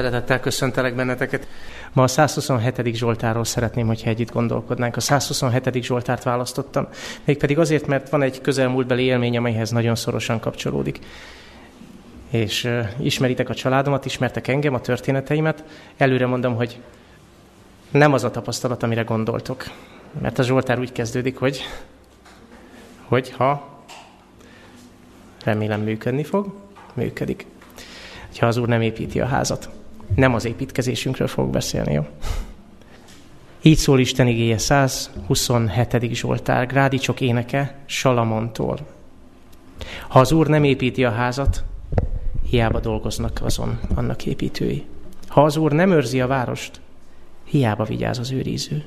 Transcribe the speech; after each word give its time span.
Szeretettel 0.00 0.40
köszöntelek 0.40 0.94
benneteket. 0.94 1.46
Ma 1.92 2.02
a 2.02 2.06
127. 2.06 2.94
Zsoltáról 2.94 3.44
szeretném, 3.44 3.86
hogyha 3.86 4.10
együtt 4.10 4.32
gondolkodnánk. 4.32 4.96
A 4.96 5.00
127. 5.00 5.82
Zsoltárt 5.82 6.22
választottam, 6.22 6.88
mégpedig 7.24 7.58
azért, 7.58 7.86
mert 7.86 8.08
van 8.08 8.22
egy 8.22 8.40
közelmúltbeli 8.40 9.02
élmény, 9.02 9.36
amelyhez 9.36 9.70
nagyon 9.70 9.94
szorosan 9.94 10.40
kapcsolódik. 10.40 10.98
És 12.30 12.64
uh, 12.64 12.88
ismeritek 12.98 13.48
a 13.48 13.54
családomat, 13.54 14.04
ismertek 14.04 14.48
engem, 14.48 14.74
a 14.74 14.80
történeteimet. 14.80 15.64
Előre 15.96 16.26
mondom, 16.26 16.54
hogy 16.54 16.80
nem 17.90 18.12
az 18.12 18.24
a 18.24 18.30
tapasztalat, 18.30 18.82
amire 18.82 19.02
gondoltok. 19.02 19.64
Mert 20.20 20.38
a 20.38 20.42
Zsoltár 20.42 20.78
úgy 20.78 20.92
kezdődik, 20.92 21.36
hogy, 21.38 21.60
hogy 23.04 23.30
ha 23.30 23.82
remélem 25.44 25.80
működni 25.80 26.24
fog, 26.24 26.54
működik. 26.94 27.46
Ha 28.38 28.46
az 28.46 28.56
Úr 28.56 28.68
nem 28.68 28.80
építi 28.80 29.20
a 29.20 29.26
házat. 29.26 29.79
Nem 30.14 30.34
az 30.34 30.44
építkezésünkről 30.44 31.28
fog 31.28 31.50
beszélni, 31.50 31.92
jó? 31.92 32.06
Így 33.62 33.76
szól 33.76 34.00
Isten 34.00 34.26
igéje 34.26 34.58
127. 34.58 36.12
Zsoltár, 36.12 36.66
Grádicsok 36.66 37.20
éneke 37.20 37.74
Salamontól. 37.86 38.78
Ha 40.08 40.20
az 40.20 40.32
Úr 40.32 40.46
nem 40.46 40.64
építi 40.64 41.04
a 41.04 41.10
házat, 41.10 41.64
hiába 42.50 42.80
dolgoznak 42.80 43.40
azon 43.42 43.80
annak 43.94 44.26
építői. 44.26 44.84
Ha 45.28 45.42
az 45.44 45.56
Úr 45.56 45.72
nem 45.72 45.90
őrzi 45.90 46.20
a 46.20 46.26
várost, 46.26 46.80
hiába 47.44 47.84
vigyáz 47.84 48.18
az 48.18 48.30
őriző. 48.30 48.84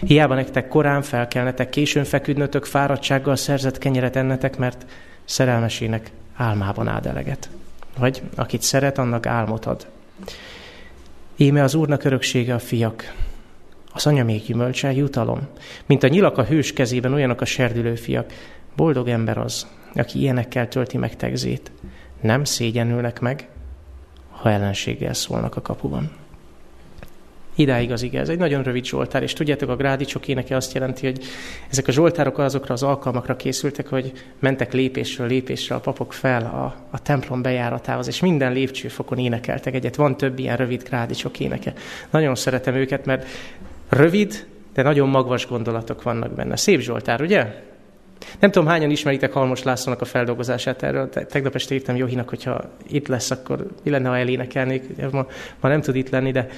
Hiába 0.00 0.34
nektek 0.34 0.68
korán 0.68 1.02
felkelnetek, 1.02 1.70
későn 1.70 2.04
feküdnötök, 2.04 2.64
fáradtsággal 2.64 3.36
szerzett 3.36 3.78
kenyeret 3.78 4.16
ennetek, 4.16 4.58
mert 4.58 4.86
szerelmesének 5.24 6.10
álmában 6.36 6.88
áld. 6.88 7.48
Vagy 7.98 8.22
akit 8.34 8.62
szeret, 8.62 8.98
annak 8.98 9.26
álmot 9.26 9.66
ad. 9.66 9.86
Íme 11.36 11.62
az 11.62 11.74
Úrnak 11.74 12.04
öröksége 12.04 12.54
a 12.54 12.58
fiak, 12.58 13.14
az 13.92 14.06
anya 14.06 14.24
még 14.24 14.42
gyümölcse, 14.42 14.92
jutalom. 14.92 15.48
Mint 15.86 16.02
a 16.02 16.08
nyilak 16.08 16.38
a 16.38 16.44
hős 16.44 16.72
kezében, 16.72 17.12
olyanok 17.12 17.40
a 17.40 17.44
serdülő 17.44 17.94
fiak. 17.94 18.32
Boldog 18.76 19.08
ember 19.08 19.38
az, 19.38 19.66
aki 19.94 20.18
ilyenekkel 20.18 20.68
tölti 20.68 20.96
meg 20.96 21.16
tegzét. 21.16 21.72
Nem 22.20 22.44
szégyenülnek 22.44 23.20
meg, 23.20 23.48
ha 24.30 24.50
ellenséggel 24.50 25.14
szólnak 25.14 25.56
a 25.56 25.62
kapuban. 25.62 26.10
Idáig 27.54 27.92
az 27.92 28.02
ige. 28.02 28.20
Ez 28.20 28.28
egy 28.28 28.38
nagyon 28.38 28.62
rövid 28.62 28.84
zsoltár, 28.84 29.22
és 29.22 29.32
tudjátok, 29.32 29.68
a 29.68 29.76
grádicsok 29.76 30.28
éneke 30.28 30.56
azt 30.56 30.74
jelenti, 30.74 31.06
hogy 31.06 31.24
ezek 31.70 31.88
a 31.88 31.92
zsoltárok 31.92 32.38
azokra 32.38 32.74
az 32.74 32.82
alkalmakra 32.82 33.36
készültek, 33.36 33.88
hogy 33.88 34.12
mentek 34.38 34.72
lépésről 34.72 35.26
lépésre 35.26 35.74
a 35.74 35.80
papok 35.80 36.12
fel 36.12 36.42
a, 36.42 36.74
a 36.90 37.02
templom 37.02 37.42
bejáratához, 37.42 38.06
és 38.06 38.20
minden 38.20 38.52
lépcsőfokon 38.52 39.18
énekeltek 39.18 39.74
egyet. 39.74 39.96
Van 39.96 40.16
több 40.16 40.38
ilyen 40.38 40.56
rövid 40.56 40.82
grádicsok 40.82 41.40
éneke. 41.40 41.72
Nagyon 42.10 42.34
szeretem 42.34 42.74
őket, 42.74 43.04
mert 43.04 43.26
rövid, 43.88 44.46
de 44.74 44.82
nagyon 44.82 45.08
magvas 45.08 45.46
gondolatok 45.46 46.02
vannak 46.02 46.34
benne. 46.34 46.56
Szép 46.56 46.80
zsoltár, 46.80 47.20
ugye? 47.20 47.46
Nem 48.38 48.50
tudom, 48.50 48.68
hányan 48.68 48.90
ismeritek 48.90 49.32
Halmos 49.32 49.62
Lászlónak 49.62 50.00
a 50.00 50.04
feldolgozását 50.04 50.82
erről. 50.82 51.08
Tegnap 51.08 51.54
este 51.54 51.74
írtam 51.74 51.96
Johinak, 51.96 52.28
hogyha 52.28 52.70
itt 52.88 53.08
lesz, 53.08 53.30
akkor 53.30 53.66
mi 53.82 53.90
lenne, 53.90 54.08
ha 54.08 54.18
elénekelnék. 54.18 55.10
Ma, 55.10 55.26
ma 55.60 55.68
nem 55.68 55.80
tud 55.80 55.96
itt 55.96 56.10
lenni, 56.10 56.30
de 56.30 56.48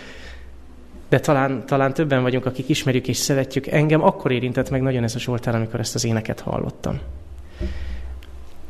de 1.09 1.21
talán, 1.21 1.67
talán 1.67 1.95
többen 1.95 2.23
vagyunk, 2.23 2.47
akik 2.47 2.69
ismerjük 2.69 3.09
és 3.09 3.17
szeretjük. 3.17 3.67
Engem 3.67 4.03
akkor 4.03 4.33
érintett 4.33 4.71
meg 4.71 4.83
nagyon 4.83 5.03
ez 5.03 5.15
a 5.15 5.19
Zsoltár, 5.19 5.55
amikor 5.55 5.81
ezt 5.81 5.95
az 5.95 6.05
éneket 6.05 6.41
hallottam. 6.41 7.01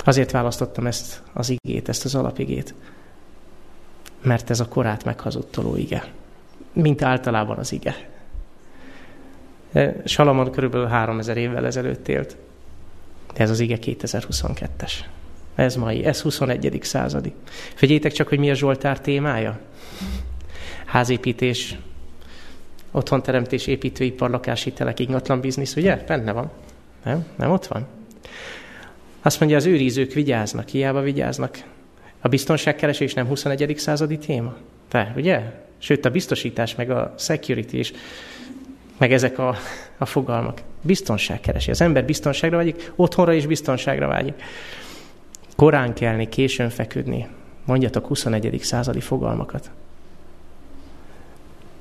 Azért 0.04 0.30
választottam 0.30 0.86
ezt 0.86 1.22
az 1.32 1.50
igét, 1.50 1.88
ezt 1.88 2.04
az 2.04 2.14
alapigét, 2.14 2.74
mert 4.22 4.50
ez 4.50 4.60
a 4.60 4.68
korát 4.68 5.04
meghazudtoló 5.04 5.76
ige, 5.76 6.04
mint 6.72 7.02
általában 7.02 7.58
az 7.58 7.72
ige. 7.72 8.08
Salamon 10.04 10.50
körülbelül 10.50 10.86
3000 10.86 11.36
évvel 11.36 11.66
ezelőtt 11.66 12.08
élt, 12.08 12.36
de 13.34 13.42
ez 13.42 13.50
az 13.50 13.60
ige 13.60 13.78
2022-es. 13.80 14.92
Ez 15.54 15.76
mai, 15.76 16.04
ez 16.04 16.20
21. 16.20 16.78
századi. 16.82 17.32
Figyeljétek 17.74 18.12
csak, 18.12 18.28
hogy 18.28 18.38
mi 18.38 18.50
a 18.50 18.54
Zsoltár 18.54 19.00
témája. 19.00 19.58
Házépítés, 20.84 21.76
otthonteremtés, 22.96 23.66
építőipar, 23.66 24.30
lakáshitelek, 24.30 25.00
ingatlan 25.00 25.40
biznisz, 25.40 25.76
ugye? 25.76 25.96
Benne 26.06 26.32
van. 26.32 26.50
Nem? 27.04 27.26
Nem 27.36 27.50
ott 27.50 27.66
van? 27.66 27.86
Azt 29.22 29.40
mondja, 29.40 29.56
az 29.56 29.66
őrizők 29.66 30.12
vigyáznak, 30.12 30.68
hiába 30.68 31.00
vigyáznak. 31.00 31.62
A 32.20 32.28
biztonságkeresés 32.28 33.14
nem 33.14 33.26
21. 33.26 33.74
századi 33.78 34.18
téma? 34.18 34.56
Te, 34.88 35.12
ugye? 35.16 35.42
Sőt, 35.78 36.04
a 36.04 36.10
biztosítás, 36.10 36.74
meg 36.74 36.90
a 36.90 37.14
security 37.18 37.72
is, 37.72 37.92
meg 38.98 39.12
ezek 39.12 39.38
a, 39.38 39.56
a 39.98 40.04
fogalmak. 40.04 40.62
Biztonságkeresés. 40.82 41.68
Az 41.68 41.80
ember 41.80 42.04
biztonságra 42.04 42.56
vágyik, 42.56 42.92
otthonra 42.96 43.32
is 43.32 43.46
biztonságra 43.46 44.06
vágyik. 44.06 44.42
Korán 45.56 45.94
kelni, 45.94 46.28
későn 46.28 46.70
feküdni. 46.70 47.26
Mondjatok 47.64 48.06
21. 48.06 48.58
századi 48.62 49.00
fogalmakat. 49.00 49.70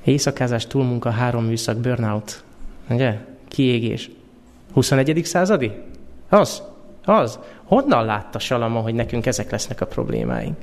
Éjszakázás, 0.06 0.66
túlmunka, 0.66 1.10
három 1.10 1.44
műszak, 1.44 1.76
burnout. 1.76 2.44
Ugye? 2.90 3.18
Kiégés. 3.48 4.10
21. 4.72 5.24
századi? 5.24 5.72
Az? 6.28 6.62
Az? 7.04 7.38
Honnan 7.64 8.04
látta 8.04 8.38
Salama, 8.38 8.80
hogy 8.80 8.94
nekünk 8.94 9.26
ezek 9.26 9.50
lesznek 9.50 9.80
a 9.80 9.86
problémáink? 9.86 10.56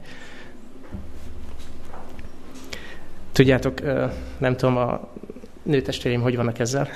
Tudjátok, 3.32 3.82
nem 4.38 4.56
tudom, 4.56 4.78
a 4.78 5.08
nőtestvéreim 5.64 6.22
hogy 6.22 6.36
vannak 6.36 6.59
ezzel. 6.59 6.88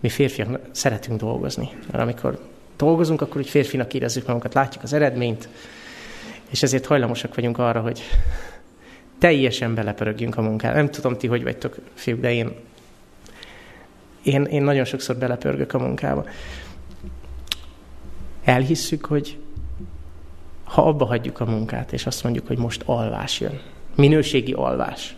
Mi 0.00 0.08
férfiak 0.08 0.58
szeretünk 0.70 1.20
dolgozni. 1.20 1.70
Mert 1.90 2.02
amikor 2.02 2.38
dolgozunk, 2.76 3.20
akkor 3.20 3.36
úgy 3.36 3.48
férfinak 3.48 3.94
érezzük 3.94 4.26
magunkat, 4.26 4.54
látjuk 4.54 4.82
az 4.82 4.92
eredményt, 4.92 5.48
és 6.50 6.62
ezért 6.62 6.86
hajlamosak 6.86 7.34
vagyunk 7.34 7.58
arra, 7.58 7.80
hogy 7.80 8.02
teljesen 9.18 9.74
belepörögjünk 9.74 10.36
a 10.36 10.42
munkába. 10.42 10.74
Nem 10.74 10.90
tudom 10.90 11.16
ti, 11.16 11.26
hogy 11.26 11.42
vagytok 11.42 11.76
fiúk, 11.94 12.20
de 12.20 12.32
én, 12.32 12.52
én, 14.22 14.44
én 14.44 14.62
nagyon 14.62 14.84
sokszor 14.84 15.16
belepörgök 15.16 15.72
a 15.74 15.78
munkába. 15.78 16.24
Elhisszük, 18.44 19.04
hogy 19.04 19.38
ha 20.64 20.82
abba 20.82 21.04
hagyjuk 21.04 21.40
a 21.40 21.44
munkát, 21.44 21.92
és 21.92 22.06
azt 22.06 22.22
mondjuk, 22.22 22.46
hogy 22.46 22.58
most 22.58 22.82
alvás 22.86 23.40
jön, 23.40 23.60
minőségi 23.94 24.52
alvás, 24.52 25.16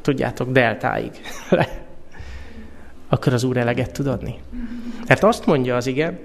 tudjátok, 0.00 0.50
deltáig, 0.50 1.10
akkor 3.08 3.32
az 3.32 3.44
Úr 3.44 3.56
eleget 3.56 3.92
tud 3.92 4.06
adni. 4.06 4.38
Mert 5.06 5.22
azt 5.22 5.46
mondja 5.46 5.76
az 5.76 5.86
ige, 5.86 6.20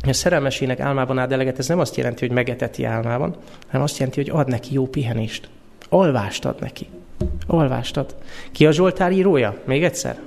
hogy 0.00 0.08
a 0.08 0.12
szerelmesének 0.12 0.80
álmában 0.80 1.18
áld 1.18 1.32
eleget, 1.32 1.58
ez 1.58 1.68
nem 1.68 1.78
azt 1.78 1.96
jelenti, 1.96 2.26
hogy 2.26 2.34
megeteti 2.34 2.84
álmában, 2.84 3.36
hanem 3.66 3.82
azt 3.82 3.98
jelenti, 3.98 4.20
hogy 4.20 4.30
ad 4.40 4.48
neki 4.48 4.74
jó 4.74 4.86
pihenést. 4.86 5.48
Alvást 5.94 6.44
ad 6.44 6.60
neki. 6.60 6.86
Alvást 7.46 7.96
ad. 7.96 8.14
Ki 8.52 8.66
a 8.66 8.70
Zsoltár 8.70 9.12
írója? 9.12 9.60
Még 9.64 9.84
egyszer. 9.84 10.18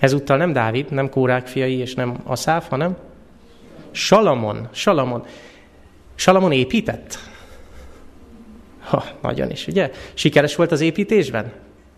Ezúttal 0.00 0.36
nem 0.36 0.52
Dávid, 0.52 0.90
nem 0.90 1.08
Kórák 1.08 1.46
fiai, 1.46 1.76
és 1.76 1.94
nem 1.94 2.16
Aszáf, 2.24 2.68
hanem 2.68 2.96
Salamon. 3.90 4.68
Salamon. 4.72 5.24
Salamon 6.14 6.52
épített? 6.52 7.18
Ha, 8.80 9.04
nagyon 9.22 9.50
is, 9.50 9.66
ugye? 9.66 9.90
Sikeres 10.14 10.56
volt 10.56 10.72
az 10.72 10.80
építésben? 10.80 11.52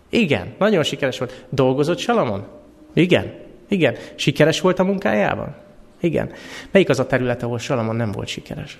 Igen, 0.09 0.53
nagyon 0.57 0.83
sikeres 0.83 1.17
volt. 1.17 1.45
Dolgozott 1.49 1.97
Salamon? 1.97 2.47
Igen, 2.93 3.33
igen. 3.67 3.95
Sikeres 4.15 4.61
volt 4.61 4.79
a 4.79 4.83
munkájában? 4.83 5.55
Igen. 5.99 6.31
Melyik 6.71 6.89
az 6.89 6.99
a 6.99 7.07
terület, 7.07 7.43
ahol 7.43 7.59
Salamon 7.59 7.95
nem 7.95 8.11
volt 8.11 8.27
sikeres? 8.27 8.79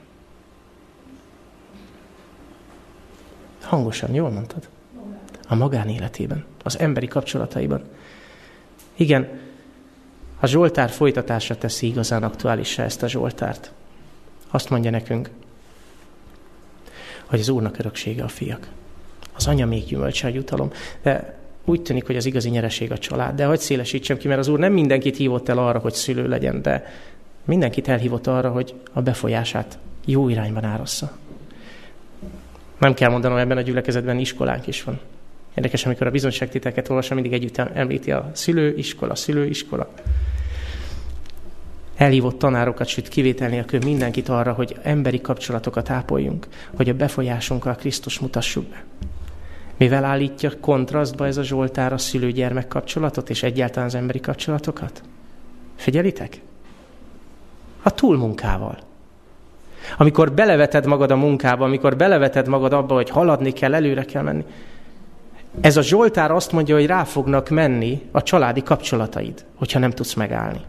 Hangosan, 3.67 4.13
jól 4.13 4.29
mondtad? 4.29 4.67
A 5.47 5.55
magánéletében, 5.55 6.45
az 6.63 6.79
emberi 6.79 7.07
kapcsolataiban. 7.07 7.81
Igen, 8.95 9.29
a 10.39 10.47
Zsoltár 10.47 10.89
folytatásra 10.89 11.57
teszi 11.57 11.87
igazán 11.87 12.23
aktuálissá 12.23 12.83
ezt 12.83 13.03
a 13.03 13.07
Zsoltárt. 13.07 13.71
Azt 14.49 14.69
mondja 14.69 14.91
nekünk, 14.91 15.29
hogy 17.25 17.39
az 17.39 17.49
Úrnak 17.49 17.79
öröksége 17.79 18.23
a 18.23 18.27
fiak. 18.27 18.67
Az 19.35 19.47
anya 19.47 19.65
még 19.65 19.85
gyümölcse 19.85 20.29
jutalom. 20.29 20.71
De 21.01 21.37
úgy 21.65 21.81
tűnik, 21.81 22.05
hogy 22.05 22.15
az 22.15 22.25
igazi 22.25 22.49
nyereség 22.49 22.91
a 22.91 22.97
család. 22.97 23.35
De 23.35 23.45
hogy 23.45 23.59
szélesítsem 23.59 24.17
ki, 24.17 24.27
mert 24.27 24.39
az 24.39 24.47
Úr 24.47 24.59
nem 24.59 24.73
mindenkit 24.73 25.17
hívott 25.17 25.49
el 25.49 25.57
arra, 25.57 25.79
hogy 25.79 25.93
szülő 25.93 26.27
legyen, 26.27 26.61
de 26.61 26.85
mindenkit 27.45 27.87
elhívott 27.87 28.27
arra, 28.27 28.51
hogy 28.51 28.73
a 28.93 29.01
befolyását 29.01 29.77
jó 30.05 30.29
irányban 30.29 30.63
árassza. 30.63 31.17
Nem 32.77 32.93
kell 32.93 33.09
mondanom, 33.09 33.37
ebben 33.37 33.57
a 33.57 33.61
gyülekezetben 33.61 34.17
iskolánk 34.17 34.67
is 34.67 34.83
van. 34.83 34.99
Érdekes, 35.55 35.85
amikor 35.85 36.07
a 36.07 36.11
bizonyságtételeket 36.11 36.89
olvasom, 36.89 37.17
mindig 37.17 37.33
együtt 37.33 37.57
említi 37.57 38.11
a 38.11 38.31
szülőiskola, 38.33 39.15
szülőiskola. 39.15 39.89
Elhívott 41.95 42.39
tanárokat, 42.39 42.87
sőt 42.87 43.07
kivétel 43.07 43.49
nélkül 43.49 43.79
mindenkit 43.83 44.29
arra, 44.29 44.53
hogy 44.53 44.77
emberi 44.81 45.21
kapcsolatokat 45.21 45.89
ápoljunk, 45.89 46.47
hogy 46.75 46.89
a 46.89 46.93
befolyásunkkal 46.93 47.75
Krisztus 47.75 48.19
mutassuk 48.19 48.65
be. 48.65 48.83
Mivel 49.77 50.03
állítja 50.03 50.59
kontrasztba 50.59 51.25
ez 51.25 51.37
a 51.37 51.43
Zsoltár 51.43 51.93
a 51.93 51.97
szülő-gyermek 51.97 52.67
kapcsolatot, 52.67 53.29
és 53.29 53.43
egyáltalán 53.43 53.87
az 53.87 53.95
emberi 53.95 54.19
kapcsolatokat? 54.19 55.01
Figyelitek? 55.75 56.41
A 57.81 57.91
túlmunkával. 57.93 58.86
Amikor 59.97 60.31
beleveted 60.31 60.85
magad 60.85 61.11
a 61.11 61.15
munkába, 61.15 61.65
amikor 61.65 61.95
beleveted 61.95 62.47
magad 62.47 62.73
abba, 62.73 62.93
hogy 62.93 63.09
haladni 63.09 63.51
kell, 63.51 63.73
előre 63.73 64.03
kell 64.03 64.23
menni. 64.23 64.43
Ez 65.61 65.77
a 65.77 65.81
Zsoltár 65.81 66.31
azt 66.31 66.51
mondja, 66.51 66.75
hogy 66.75 66.85
rá 66.85 67.03
fognak 67.03 67.49
menni 67.49 68.01
a 68.11 68.23
családi 68.23 68.63
kapcsolataid, 68.63 69.45
hogyha 69.55 69.79
nem 69.79 69.91
tudsz 69.91 70.13
megállni. 70.13 70.61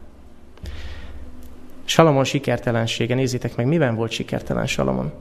Salamon 1.85 2.25
sikertelensége, 2.25 3.15
nézzétek 3.15 3.57
meg, 3.57 3.67
miben 3.67 3.95
volt 3.95 4.11
sikertelen 4.11 4.67
Salamon? 4.67 5.13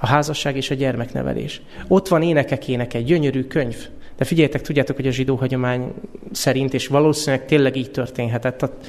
A 0.00 0.06
házasság 0.06 0.56
és 0.56 0.70
a 0.70 0.74
gyermeknevelés. 0.74 1.62
Ott 1.88 2.08
van 2.08 2.22
énekek 2.22 2.68
egy 2.94 3.04
gyönyörű 3.04 3.44
könyv. 3.44 3.76
De 4.16 4.24
figyeljetek, 4.24 4.60
tudjátok, 4.62 4.96
hogy 4.96 5.06
a 5.06 5.10
zsidó 5.10 5.36
hagyomány 5.36 5.92
szerint, 6.32 6.74
és 6.74 6.86
valószínűleg 6.86 7.46
tényleg 7.46 7.76
így 7.76 7.90
történhetett, 7.90 8.86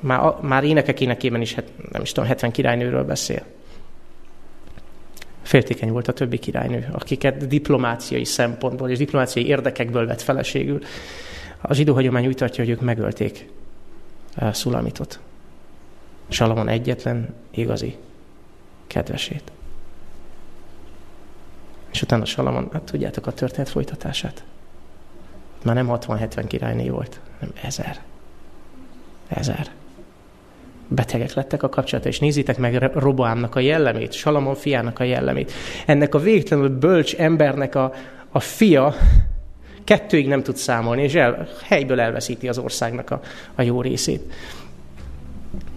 már, 0.00 0.34
már 0.40 0.64
énekek 0.64 1.00
énekében 1.00 1.40
is, 1.40 1.54
nem 1.92 2.02
is 2.02 2.12
tudom, 2.12 2.28
70 2.28 2.50
királynőről 2.50 3.04
beszél. 3.04 3.42
Féltékeny 5.42 5.90
volt 5.90 6.08
a 6.08 6.12
többi 6.12 6.38
királynő, 6.38 6.88
akiket 6.92 7.46
diplomáciai 7.46 8.24
szempontból 8.24 8.90
és 8.90 8.98
diplomáciai 8.98 9.46
érdekekből 9.46 10.06
vett 10.06 10.20
feleségül. 10.20 10.80
A 11.60 11.74
zsidó 11.74 11.94
hagyomány 11.94 12.26
úgy 12.26 12.36
tartja, 12.36 12.64
hogy 12.64 12.72
ők 12.72 12.80
megölték 12.80 13.48
eh, 14.34 14.54
Szulamitot. 14.54 15.20
Salamon 16.28 16.68
egyetlen 16.68 17.34
igazi 17.50 17.96
kedvesét. 18.86 19.52
És 21.92 22.02
utána 22.02 22.24
Salamon, 22.24 22.68
hát 22.72 22.82
tudjátok 22.82 23.26
a 23.26 23.32
történet 23.32 23.68
folytatását. 23.68 24.44
Már 25.64 25.74
nem 25.74 25.88
60-70 25.90 26.44
királyné 26.48 26.88
volt, 26.88 27.20
hanem 27.38 27.54
ezer. 27.62 28.02
Ezer. 29.28 29.70
Betegek 30.94 31.34
lettek 31.34 31.62
a 31.62 31.68
kapcsolata, 31.68 32.08
és 32.08 32.18
nézzétek 32.18 32.58
meg 32.58 32.90
Roboámnak 32.94 33.54
a 33.54 33.60
jellemét, 33.60 34.12
Salamon 34.12 34.54
fiának 34.54 34.98
a 34.98 35.04
jellemét. 35.04 35.52
Ennek 35.86 36.14
a 36.14 36.18
végtelenül 36.18 36.78
bölcs 36.78 37.14
embernek 37.14 37.74
a, 37.74 37.92
a 38.30 38.40
fia 38.40 38.94
kettőig 39.84 40.28
nem 40.28 40.42
tud 40.42 40.56
számolni, 40.56 41.02
és 41.02 41.14
el, 41.14 41.48
helyből 41.62 42.00
elveszíti 42.00 42.48
az 42.48 42.58
országnak 42.58 43.10
a, 43.10 43.20
a 43.54 43.62
jó 43.62 43.80
részét. 43.82 44.32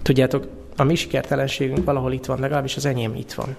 Tudjátok, 0.02 0.48
a 0.76 0.84
mi 0.84 0.96
sikertelenségünk 0.96 1.86
valahol 1.86 2.14
itt 2.14 2.26
van, 2.26 2.40
legalábbis 2.40 2.76
az 2.76 2.86
enyém 2.86 3.16
itt 3.16 3.34
van. 3.34 3.56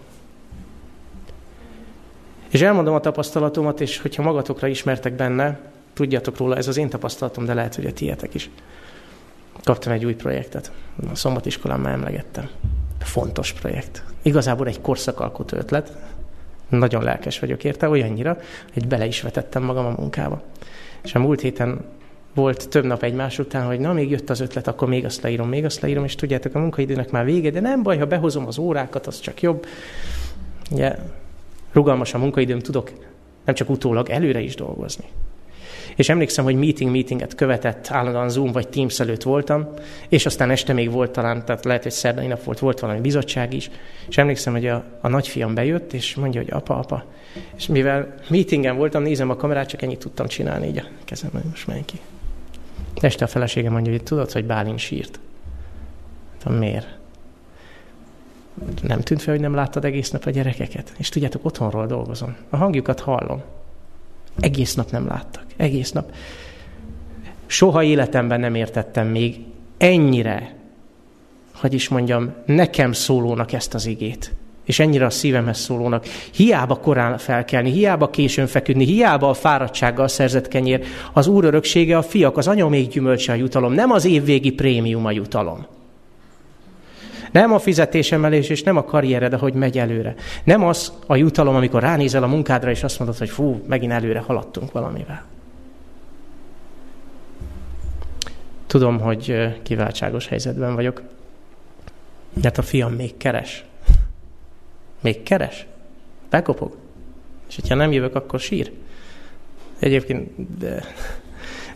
És 2.49 2.63
elmondom 2.63 2.95
a 2.95 3.01
tapasztalatomat, 3.01 3.81
és 3.81 3.99
hogyha 3.99 4.23
magatokra 4.23 4.67
ismertek 4.67 5.13
benne, 5.13 5.59
tudjatok 5.93 6.37
róla, 6.37 6.57
ez 6.57 6.69
az 6.69 6.77
én 6.77 6.89
tapasztalatom, 6.89 7.45
de 7.45 7.55
lehet, 7.55 7.75
hogy 7.75 7.87
a 7.87 7.93
tietek 7.93 8.35
is. 8.35 8.51
Kaptam 9.65 9.93
egy 9.93 10.05
új 10.05 10.15
projektet. 10.15 10.73
A 11.11 11.15
szombatiskolán 11.15 11.81
már 11.81 11.93
emlegettem. 11.93 12.49
Fontos 12.99 13.53
projekt. 13.53 14.05
Igazából 14.23 14.67
egy 14.67 14.81
korszakalkotó 14.81 15.57
ötlet. 15.57 15.97
Nagyon 16.69 17.03
lelkes 17.03 17.39
vagyok 17.39 17.65
érte, 17.65 17.89
olyannyira, 17.89 18.39
hogy 18.73 18.87
bele 18.87 19.07
is 19.07 19.23
vetettem 19.23 19.63
magam 19.63 19.87
a 19.87 19.95
munkába. 19.99 20.43
És 21.03 21.15
a 21.15 21.19
múlt 21.19 21.41
héten 21.41 21.85
volt 22.35 22.69
több 22.69 22.85
nap 22.85 23.03
egymás 23.03 23.39
után, 23.39 23.67
hogy 23.67 23.81
na, 23.81 23.93
még 23.93 24.11
jött 24.11 24.31
az 24.31 24.41
ötlet, 24.41 24.67
akkor 24.67 24.89
még 24.89 25.05
azt 25.05 25.23
leírom, 25.23 25.49
még 25.49 25.65
azt 25.65 25.81
leírom, 25.81 26.05
és 26.05 26.15
tudjátok, 26.15 26.55
a 26.55 26.59
munkaidőnek 26.59 27.11
már 27.11 27.25
vége, 27.25 27.51
de 27.51 27.61
nem 27.61 27.83
baj, 27.83 27.99
ha 27.99 28.07
behozom 28.07 28.47
az 28.47 28.59
órákat, 28.59 29.07
az 29.07 29.21
csak 29.21 29.41
jobb. 29.41 29.67
Ugye, 30.71 30.97
rugalmas 31.73 32.15
a 32.15 32.19
munkaidőm, 32.19 32.59
tudok 32.59 32.91
nem 33.45 33.55
csak 33.55 33.71
utólag 33.71 34.09
előre 34.09 34.41
is 34.41 34.55
dolgozni. 34.55 35.05
És 35.97 36.09
emlékszem, 36.09 36.45
hogy 36.45 36.55
meeting 36.55 36.91
meetinget 36.91 37.35
követett, 37.35 37.91
állandóan 37.91 38.29
Zoom 38.29 38.53
vagy 38.53 38.69
Teams 38.69 39.01
előtt 39.01 39.23
voltam, 39.23 39.69
és 40.09 40.27
aztán 40.27 40.51
este 40.51 40.73
még 40.73 40.91
volt 40.91 41.11
talán, 41.11 41.45
tehát 41.45 41.65
lehet, 41.65 41.83
hogy 41.83 41.93
szerdai 41.93 42.27
nap 42.27 42.45
volt, 42.45 42.59
volt 42.59 42.81
valami 42.81 43.01
bizottság 43.01 43.53
is, 43.55 43.71
és 44.09 44.19
emlékszem, 44.19 44.53
hogy 44.53 44.67
a, 44.67 44.85
a 45.01 45.09
nagyfiam 45.09 45.55
bejött, 45.55 45.93
és 45.93 46.15
mondja, 46.15 46.41
hogy 46.41 46.51
apa, 46.53 46.79
apa. 46.79 47.05
És 47.57 47.67
mivel 47.67 48.15
meetingen 48.29 48.77
voltam, 48.77 49.03
nézem 49.03 49.31
a 49.31 49.37
kamerát, 49.37 49.69
csak 49.69 49.83
ennyit 49.83 49.99
tudtam 49.99 50.27
csinálni 50.27 50.67
így 50.67 50.79
a 50.79 50.85
kezem, 51.05 51.31
hogy 51.33 51.45
most 51.51 51.67
menj 51.67 51.85
ki. 51.85 51.99
Este 53.01 53.25
a 53.25 53.29
feleségem 53.29 53.73
mondja, 53.73 53.93
hogy 53.93 54.03
tudod, 54.03 54.33
hogy 54.33 54.45
Bálin 54.45 54.77
sírt. 54.77 55.19
Hát, 56.45 56.59
miért? 56.59 56.87
Nem 58.83 59.01
tűnt 59.01 59.23
fel, 59.23 59.33
hogy 59.33 59.43
nem 59.43 59.55
láttad 59.55 59.85
egész 59.85 60.11
nap 60.11 60.25
a 60.25 60.31
gyerekeket? 60.31 60.93
És 60.99 61.09
tudjátok, 61.09 61.45
otthonról 61.45 61.87
dolgozom. 61.87 62.37
A 62.51 62.57
hangjukat 62.57 63.01
hallom. 63.01 63.43
Egész 64.41 64.75
nap 64.75 64.91
nem 64.91 65.07
láttak. 65.07 65.45
Egész 65.57 65.93
nap. 65.93 66.13
Soha 67.47 67.83
életemben 67.83 68.41
nem 68.41 68.55
értettem 68.55 69.07
még 69.07 69.37
ennyire, 69.77 70.55
hogy 71.55 71.75
is 71.75 71.89
mondjam, 71.89 72.33
nekem 72.47 72.93
szólónak 72.93 73.53
ezt 73.53 73.75
az 73.75 73.87
igét. 73.87 74.35
És 74.65 74.79
ennyire 74.79 75.05
a 75.05 75.11
szívemhez 75.11 75.59
szólónak. 75.59 76.07
Hiába 76.35 76.77
korán 76.77 77.19
felkelni, 77.19 77.71
hiába 77.71 78.11
későn 78.11 78.47
feküdni, 78.47 78.85
hiába 78.85 79.29
a 79.29 79.35
fáradtsággal 79.35 80.09
szerzett 80.09 80.49
kenyér. 80.49 80.85
Az 81.13 81.27
Úr 81.27 81.45
öröksége 81.45 81.97
a 81.97 82.03
fiak, 82.03 82.37
az 82.37 82.49
anya 82.49 82.69
még 82.69 82.89
gyümölcse 82.89 83.33
a 83.33 83.37
jutalom, 83.37 83.73
nem 83.73 83.91
az 83.91 84.05
évvégi 84.05 84.51
prémium 84.51 85.07
a 85.07 85.11
jutalom. 85.11 85.67
Nem 87.37 87.53
a 87.53 87.59
fizetésemelés 87.59 88.49
és 88.49 88.63
nem 88.63 88.77
a 88.77 88.85
karriered, 88.85 89.33
ahogy 89.33 89.55
megy 89.55 89.79
előre. 89.79 90.15
Nem 90.45 90.65
az 90.65 90.93
a 91.07 91.17
jutalom, 91.17 91.55
amikor 91.55 91.83
ránézel 91.83 92.23
a 92.23 92.27
munkádra, 92.27 92.71
és 92.71 92.83
azt 92.83 92.99
mondod, 92.99 93.19
hogy 93.19 93.31
fú, 93.31 93.63
megint 93.67 93.93
előre 93.93 94.19
haladtunk 94.19 94.73
valamivel. 94.73 95.25
Tudom, 98.67 99.01
hogy 99.01 99.55
kiváltságos 99.63 100.29
helyzetben 100.29 100.75
vagyok. 100.75 101.03
De 102.33 102.49
hát 102.49 102.59
a 102.59 102.63
fiam 102.63 102.93
még 102.93 103.17
keres. 103.17 103.65
Még 105.01 105.23
keres. 105.23 105.67
Bekopog. 106.31 106.77
És 107.49 107.55
hogyha 107.55 107.75
nem 107.75 107.93
jövök, 107.93 108.15
akkor 108.15 108.41
sír. 108.41 108.73
Egyébként 109.79 110.31
de 110.59 110.85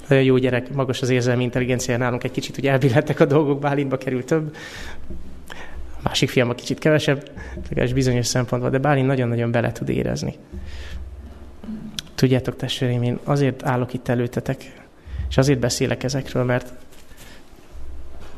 nagyon 0.09 0.25
jó 0.25 0.37
gyerek, 0.37 0.73
magas 0.73 1.03
az 1.03 1.11
érzelmi 1.11 1.43
intelligencia 1.43 1.97
nálunk, 1.97 2.25
egy 2.25 2.31
kicsit 2.31 2.59
ugye 2.59 2.71
elbillettek 2.71 3.21
a 3.21 3.25
dolgok, 3.25 3.61
Bálintba 3.61 3.97
került 3.97 4.27
több. 4.27 4.57
Másik 6.03 6.29
fiam 6.29 6.49
a 6.49 6.55
kicsit 6.55 6.79
kevesebb, 6.79 7.31
legalábbis 7.69 7.93
bizonyos 7.93 8.27
szempontból, 8.27 8.71
de 8.71 8.79
Bálint 8.79 9.07
nagyon-nagyon 9.07 9.51
bele 9.51 9.73
tud 9.73 9.89
érezni. 9.89 10.35
Tudjátok, 12.15 12.57
testvéreim, 12.57 13.03
én 13.03 13.19
azért 13.25 13.67
állok 13.67 13.93
itt 13.93 14.09
előtetek, 14.09 14.73
és 15.29 15.37
azért 15.37 15.59
beszélek 15.59 16.03
ezekről, 16.03 16.45
mert 16.45 16.73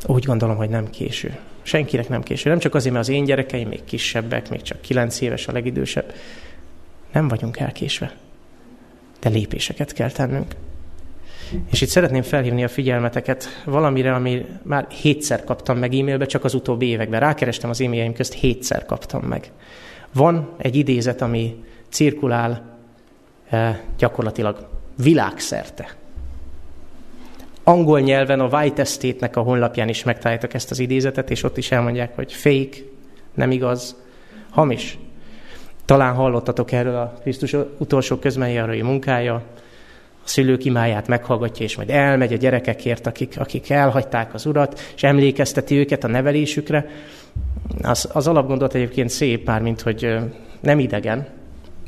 úgy 0.07 0.25
gondolom, 0.25 0.57
hogy 0.57 0.69
nem 0.69 0.91
késő. 0.91 1.39
Senkinek 1.63 2.09
nem 2.09 2.23
késő. 2.23 2.51
Nem 2.51 2.59
csak 2.59 2.75
azért, 2.75 2.95
mert 2.95 3.09
az 3.09 3.15
én 3.15 3.25
gyerekeim 3.25 3.69
még 3.69 3.85
kisebbek, 3.85 4.49
még 4.49 4.63
csak 4.63 4.81
kilenc 4.81 5.21
éves 5.21 5.47
a 5.47 5.53
legidősebb. 5.53 6.15
Nem 7.13 7.29
vagyunk 7.29 7.59
elkésve. 7.59 8.17
De 9.21 9.29
lépéseket 9.29 9.93
kell 9.93 10.11
tennünk. 10.11 10.55
És 11.71 11.81
itt 11.81 11.89
szeretném 11.89 12.23
felhívni 12.23 12.65
a 12.65 12.69
figyelmeteket 12.69 13.63
valamire, 13.65 14.15
ami 14.15 14.47
már 14.63 14.87
hétszer 14.89 15.45
kaptam 15.45 15.79
meg 15.79 15.95
e-mailbe, 15.95 16.27
csak 16.27 16.45
az 16.45 16.55
utóbbi 16.55 16.87
években. 16.87 17.21
Rákerestem 17.21 17.71
az 17.71 17.81
e-mailjeim 17.81 18.13
közt, 18.13 18.33
hétszer 18.33 18.87
kaptam 18.87 19.23
meg. 19.23 19.51
Van 20.13 20.49
egy 20.57 20.77
idézet, 20.77 21.23
ami 21.23 21.65
cirkulál 21.89 22.79
eh, 23.49 23.79
gyakorlatilag 23.99 24.69
világszerte. 24.97 25.95
Angol 27.65 28.01
nyelven 28.01 28.41
a 28.41 28.59
White 28.59 28.83
Estate-nek 28.83 29.37
a 29.37 29.41
honlapján 29.41 29.89
is 29.89 30.05
megtaláljátok 30.05 30.55
ezt 30.55 30.71
az 30.71 30.79
idézetet, 30.79 31.31
és 31.31 31.43
ott 31.43 31.57
is 31.57 31.71
elmondják, 31.71 32.15
hogy 32.15 32.33
fake, 32.33 32.77
nem 33.35 33.51
igaz, 33.51 33.97
hamis. 34.51 34.99
Talán 35.85 36.15
hallottatok 36.15 36.73
erről 36.73 36.97
a 36.97 37.15
Krisztus 37.21 37.57
utolsó 37.79 38.17
közmenjárói 38.17 38.83
munkája, 38.83 39.43
a 40.25 40.29
szülők 40.29 40.65
imáját 40.65 41.09
meghallgatja, 41.09 41.65
és 41.65 41.77
majd 41.77 41.91
elmegy 41.91 42.33
a 42.33 42.37
gyerekekért, 42.37 43.07
akik, 43.07 43.35
akik 43.39 43.71
elhagyták 43.71 44.35
az 44.35 44.47
urat, 44.47 44.81
és 44.95 45.03
emlékezteti 45.03 45.79
őket 45.79 46.05
a 46.05 46.09
nevelésükre. 46.09 46.87
Az, 47.83 48.09
az 48.13 48.27
alapgondolat 48.27 48.75
egyébként 48.75 49.11
szép, 49.11 49.45
pár, 49.45 49.61
mint 49.61 49.81
hogy 49.81 50.17
nem 50.61 50.79
idegen, 50.79 51.27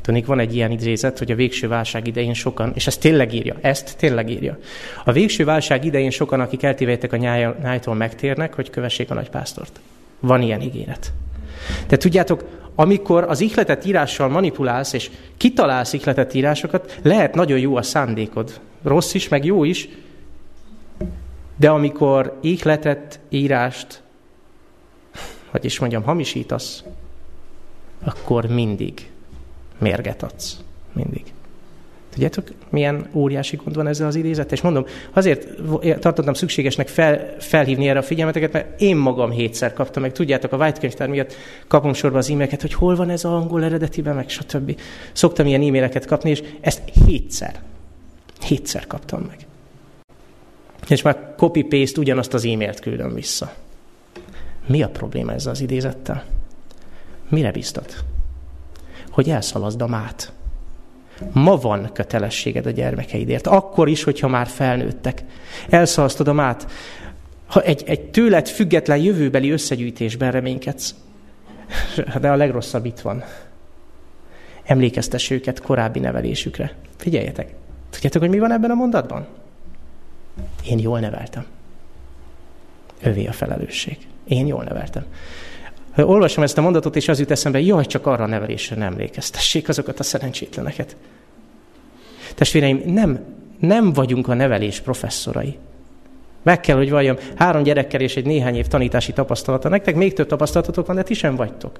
Tudnék, 0.05 0.25
van 0.25 0.39
egy 0.39 0.55
ilyen 0.55 0.71
idézet, 0.71 1.17
hogy 1.17 1.31
a 1.31 1.35
végső 1.35 1.67
válság 1.67 2.07
idején 2.07 2.33
sokan, 2.33 2.71
és 2.75 2.87
ezt 2.87 2.99
tényleg 2.99 3.33
írja, 3.33 3.55
ezt 3.61 3.97
tényleg 3.97 4.29
írja. 4.29 4.57
A 5.03 5.11
végső 5.11 5.45
válság 5.45 5.85
idején 5.85 6.09
sokan, 6.09 6.39
akik 6.39 6.63
eltévedtek 6.63 7.13
a 7.13 7.17
nyájtól, 7.17 7.95
megtérnek, 7.95 8.53
hogy 8.53 8.69
kövessék 8.69 9.11
a 9.11 9.13
nagypásztort. 9.13 9.79
Van 10.19 10.41
ilyen 10.41 10.61
ígéret. 10.61 11.13
De 11.87 11.97
tudjátok, 11.97 12.43
amikor 12.75 13.23
az 13.23 13.41
ihletet 13.41 13.85
írással 13.85 14.29
manipulálsz, 14.29 14.93
és 14.93 15.11
kitalálsz 15.37 15.93
ihletet 15.93 16.33
írásokat, 16.33 16.99
lehet 17.01 17.35
nagyon 17.35 17.59
jó 17.59 17.75
a 17.75 17.81
szándékod. 17.81 18.59
Rossz 18.83 19.13
is, 19.13 19.27
meg 19.27 19.45
jó 19.45 19.63
is, 19.63 19.89
de 21.55 21.69
amikor 21.69 22.37
ihletet, 22.41 23.19
írást, 23.29 24.01
hogy 25.49 25.65
is 25.65 25.79
mondjam, 25.79 26.03
hamisítasz, 26.03 26.83
akkor 28.03 28.45
mindig 28.45 29.11
mérget 29.77 30.23
adsz. 30.23 30.57
Mindig. 30.93 31.34
Tudjátok, 32.15 32.47
milyen 32.69 33.09
óriási 33.13 33.55
gond 33.55 33.75
van 33.75 33.87
ezzel 33.87 34.07
az 34.07 34.15
idézettel? 34.15 34.57
És 34.57 34.61
mondom, 34.61 34.85
azért 35.13 35.47
tartottam 35.99 36.33
szükségesnek 36.33 36.87
fel, 36.87 37.35
felhívni 37.39 37.87
erre 37.87 37.99
a 37.99 38.01
figyelmeteket, 38.01 38.51
mert 38.51 38.81
én 38.81 38.95
magam 38.95 39.31
hétszer 39.31 39.73
kaptam 39.73 40.01
meg. 40.01 40.11
Tudjátok, 40.11 40.51
a 40.51 40.57
White 40.57 40.79
könyvtár 40.79 41.07
miatt 41.09 41.35
kapom 41.67 41.93
sorba 41.93 42.17
az 42.17 42.29
e-maileket, 42.29 42.61
hogy 42.61 42.73
hol 42.73 42.95
van 42.95 43.09
ez 43.09 43.25
az 43.25 43.31
angol 43.31 43.63
eredetiben, 43.63 44.15
meg 44.15 44.29
stb. 44.29 44.79
Szoktam 45.11 45.45
ilyen 45.45 45.61
e-maileket 45.61 46.05
kapni, 46.05 46.29
és 46.29 46.43
ezt 46.61 46.81
hétszer, 47.05 47.61
hétszer 48.45 48.87
kaptam 48.87 49.21
meg. 49.21 49.37
És 50.87 51.01
már 51.01 51.33
copy-paste 51.37 51.99
ugyanazt 51.99 52.33
az 52.33 52.45
e-mailt 52.45 52.79
küldöm 52.79 53.13
vissza. 53.13 53.53
Mi 54.67 54.81
a 54.81 54.89
probléma 54.89 55.33
ezzel 55.33 55.51
az 55.51 55.61
idézettel? 55.61 56.23
Mire 57.29 57.51
biztat? 57.51 58.03
Hogy 59.09 59.29
elszalaszd 59.29 59.81
a 59.81 59.87
mát. 59.87 60.33
Ma 61.31 61.55
van 61.55 61.89
kötelességed 61.93 62.65
a 62.65 62.69
gyermekeidért. 62.69 63.47
Akkor 63.47 63.87
is, 63.87 64.03
hogyha 64.03 64.27
már 64.27 64.47
felnőttek. 64.47 65.23
Elszalasztod 65.69 66.27
a 66.27 66.33
mát. 66.33 66.67
Ha 67.47 67.61
egy, 67.61 67.83
egy 67.85 68.01
tőled 68.01 68.47
független 68.47 68.97
jövőbeli 68.97 69.51
összegyűjtésben 69.51 70.31
reménykedsz. 70.31 70.95
De 72.21 72.31
a 72.31 72.35
legrosszabb 72.35 72.85
itt 72.85 72.99
van. 72.99 73.23
Emlékeztess 74.63 75.29
őket 75.29 75.61
korábbi 75.61 75.99
nevelésükre. 75.99 76.73
Figyeljetek. 76.97 77.53
Tudjátok, 77.89 78.21
hogy 78.21 78.29
mi 78.29 78.39
van 78.39 78.51
ebben 78.51 78.71
a 78.71 78.75
mondatban? 78.75 79.27
Én 80.65 80.79
jól 80.79 80.99
neveltem. 80.99 81.45
Övé 83.01 83.25
a 83.25 83.31
felelősség. 83.31 83.97
Én 84.27 84.47
jól 84.47 84.63
neveltem. 84.63 85.05
Olvasom 85.97 86.43
ezt 86.43 86.57
a 86.57 86.61
mondatot, 86.61 86.95
és 86.95 87.07
az 87.07 87.19
jut 87.19 87.31
eszembe, 87.31 87.59
jaj, 87.59 87.85
csak 87.85 88.05
arra 88.05 88.23
a 88.23 88.27
nevelésre 88.27 88.75
nem 88.75 88.91
emlékeztessék 88.91 89.69
azokat 89.69 89.99
a 89.99 90.03
szerencsétleneket. 90.03 90.95
Testvéreim, 92.35 92.81
nem, 92.85 93.19
nem 93.59 93.93
vagyunk 93.93 94.27
a 94.27 94.33
nevelés 94.33 94.79
professzorai. 94.79 95.57
Meg 96.43 96.59
kell, 96.59 96.77
hogy 96.77 96.89
valljam, 96.89 97.17
három 97.35 97.63
gyerekkel 97.63 98.01
és 98.01 98.15
egy 98.15 98.25
néhány 98.25 98.55
év 98.55 98.67
tanítási 98.67 99.13
tapasztalata. 99.13 99.69
Nektek 99.69 99.95
még 99.95 100.13
több 100.13 100.27
tapasztalatotok 100.27 100.87
van, 100.87 100.95
de 100.95 101.03
ti 101.03 101.13
sem 101.13 101.35
vagytok. 101.35 101.79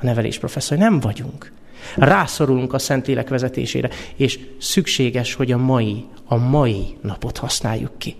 A 0.00 0.04
nevelés 0.04 0.38
professzori. 0.38 0.80
Nem 0.80 1.00
vagyunk. 1.00 1.52
Rászorulunk 1.96 2.72
a 2.72 2.78
Szentlélek 2.78 3.28
vezetésére, 3.28 3.88
és 4.16 4.38
szükséges, 4.58 5.34
hogy 5.34 5.52
a 5.52 5.56
mai, 5.56 6.04
a 6.24 6.36
mai 6.36 6.96
napot 7.00 7.36
használjuk 7.36 7.98
ki. 7.98 8.16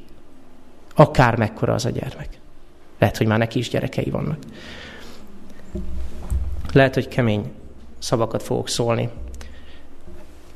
Akár 0.94 1.36
mekkora 1.36 1.74
az 1.74 1.84
a 1.84 1.90
gyermek. 1.90 2.28
Lehet, 2.98 3.16
hogy 3.16 3.26
már 3.26 3.38
neki 3.38 3.58
is 3.58 3.68
gyerekei 3.68 4.10
vannak. 4.10 4.38
Lehet, 6.72 6.94
hogy 6.94 7.08
kemény 7.08 7.52
szavakat 7.98 8.42
fogok 8.42 8.68
szólni, 8.68 9.08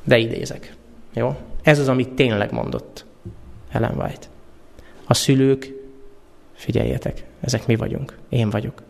de 0.04 0.18
idézek. 0.18 0.74
Jó? 1.12 1.36
Ez 1.62 1.78
az, 1.78 1.88
amit 1.88 2.08
tényleg 2.08 2.52
mondott 2.52 3.04
Ellen 3.70 3.98
White. 3.98 4.26
A 5.04 5.14
szülők, 5.14 5.72
figyeljetek, 6.54 7.24
ezek 7.40 7.66
mi 7.66 7.76
vagyunk, 7.76 8.18
én 8.28 8.50
vagyok. 8.50 8.82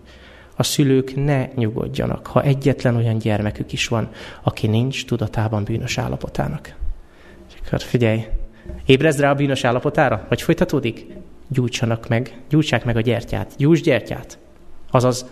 A 0.57 0.63
szülők 0.63 1.25
ne 1.25 1.49
nyugodjanak, 1.55 2.27
ha 2.27 2.43
egyetlen 2.43 2.97
olyan 2.97 3.19
gyermekük 3.19 3.73
is 3.73 3.89
van, 3.89 4.11
aki 4.43 4.67
nincs 4.67 5.07
tudatában 5.07 5.65
bűnös 5.65 5.99
állapotának. 5.99 6.75
És 7.49 7.55
akkor 7.67 7.81
figyelj, 7.81 8.27
ébredsz 8.87 9.19
rá 9.19 9.31
a 9.31 9.35
bűnös 9.35 9.65
állapotára? 9.65 10.27
Vagy 10.29 10.43
folytatódik? 10.43 11.07
Gyújtsanak 11.49 12.09
meg, 12.09 12.41
gyújtsák 12.49 12.85
meg 12.85 12.97
a 12.97 13.01
gyertyát. 13.01 13.55
Gyújts 13.57 13.83
gyertyát. 13.83 14.39
Azaz 14.91 15.27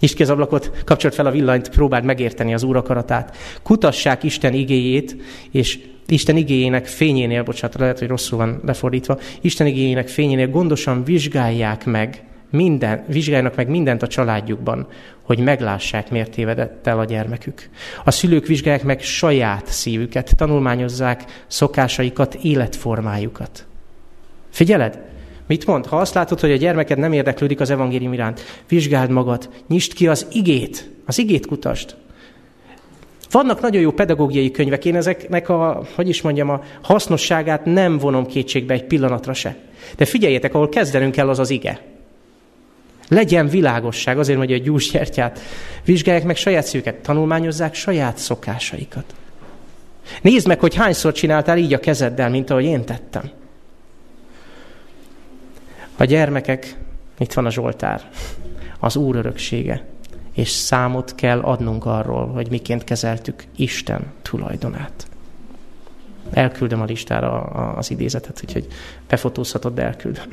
Nyisd 0.00 0.14
ki 0.14 0.22
az 0.22 0.30
ablakot, 0.30 0.70
kapcsolt 0.84 1.14
fel 1.14 1.26
a 1.26 1.30
villanyt, 1.30 1.68
próbáld 1.68 2.04
megérteni 2.04 2.54
az 2.54 2.62
Úr 2.62 2.76
akaratát. 2.76 3.36
Kutassák 3.62 4.22
Isten 4.22 4.52
igéjét, 4.52 5.16
és 5.50 5.78
Isten 6.06 6.36
igéjének 6.36 6.86
fényénél, 6.86 7.42
bocsánat, 7.42 7.78
lehet, 7.78 7.98
hogy 7.98 8.08
rosszul 8.08 8.38
van 8.38 8.60
lefordítva, 8.64 9.18
Isten 9.40 9.66
igéjének 9.66 10.08
fényénél 10.08 10.48
gondosan 10.48 11.04
vizsgálják 11.04 11.84
meg 11.84 12.24
minden, 12.50 13.04
vizsgáljanak 13.08 13.56
meg 13.56 13.68
mindent 13.68 14.02
a 14.02 14.06
családjukban, 14.06 14.86
hogy 15.22 15.38
meglássák, 15.38 16.10
miért 16.10 16.30
tévedett 16.30 16.86
el 16.86 16.98
a 16.98 17.04
gyermekük. 17.04 17.68
A 18.04 18.10
szülők 18.10 18.46
vizsgálják 18.46 18.84
meg 18.84 19.02
saját 19.02 19.66
szívüket, 19.66 20.36
tanulmányozzák 20.36 21.44
szokásaikat, 21.46 22.34
életformájukat. 22.34 23.66
Figyeled? 24.50 25.09
Mit 25.50 25.66
mond? 25.66 25.86
Ha 25.86 25.96
azt 25.96 26.14
látod, 26.14 26.40
hogy 26.40 26.50
a 26.50 26.56
gyermeked 26.56 26.98
nem 26.98 27.12
érdeklődik 27.12 27.60
az 27.60 27.70
evangélium 27.70 28.12
iránt, 28.12 28.40
vizsgáld 28.68 29.10
magad, 29.10 29.48
nyisd 29.68 29.92
ki 29.92 30.08
az 30.08 30.26
igét, 30.32 30.90
az 31.06 31.18
igét 31.18 31.46
kutast. 31.46 31.96
Vannak 33.30 33.60
nagyon 33.60 33.80
jó 33.80 33.90
pedagógiai 33.90 34.50
könyvek, 34.50 34.84
én 34.84 34.96
ezeknek 34.96 35.48
a, 35.48 35.82
hogy 35.94 36.08
is 36.08 36.22
mondjam, 36.22 36.50
a 36.50 36.62
hasznosságát 36.80 37.64
nem 37.64 37.98
vonom 37.98 38.26
kétségbe 38.26 38.74
egy 38.74 38.84
pillanatra 38.84 39.32
se. 39.32 39.56
De 39.96 40.04
figyeljetek, 40.04 40.54
ahol 40.54 40.68
kezdenünk 40.68 41.12
kell, 41.12 41.28
az 41.28 41.38
az 41.38 41.50
ige. 41.50 41.80
Legyen 43.08 43.48
világosság, 43.48 44.18
azért 44.18 44.38
hogy 44.38 44.62
gyúrgyertyát. 44.62 45.40
Vizsgálják 45.84 46.24
meg 46.24 46.36
saját 46.36 46.66
szűket, 46.66 46.94
tanulmányozzák 46.94 47.74
saját 47.74 48.18
szokásaikat. 48.18 49.14
Nézd 50.22 50.46
meg, 50.46 50.60
hogy 50.60 50.74
hányszor 50.74 51.12
csináltál 51.12 51.58
így 51.58 51.72
a 51.72 51.80
kezeddel, 51.80 52.30
mint 52.30 52.50
ahogy 52.50 52.64
én 52.64 52.84
tettem. 52.84 53.38
A 56.00 56.04
gyermekek, 56.04 56.76
itt 57.18 57.32
van 57.32 57.46
a 57.46 57.50
Zsoltár, 57.50 58.08
az 58.78 58.96
Úr 58.96 59.16
öröksége, 59.16 59.84
és 60.34 60.48
számot 60.48 61.14
kell 61.14 61.40
adnunk 61.40 61.86
arról, 61.86 62.26
hogy 62.26 62.50
miként 62.50 62.84
kezeltük 62.84 63.44
Isten 63.56 64.00
tulajdonát. 64.22 65.06
Elküldöm 66.32 66.80
a 66.80 66.84
listára 66.84 67.40
az 67.76 67.90
idézetet, 67.90 68.40
úgyhogy 68.44 68.66
befotózhatod, 69.08 69.74
de 69.74 69.82
elküldöm. 69.82 70.24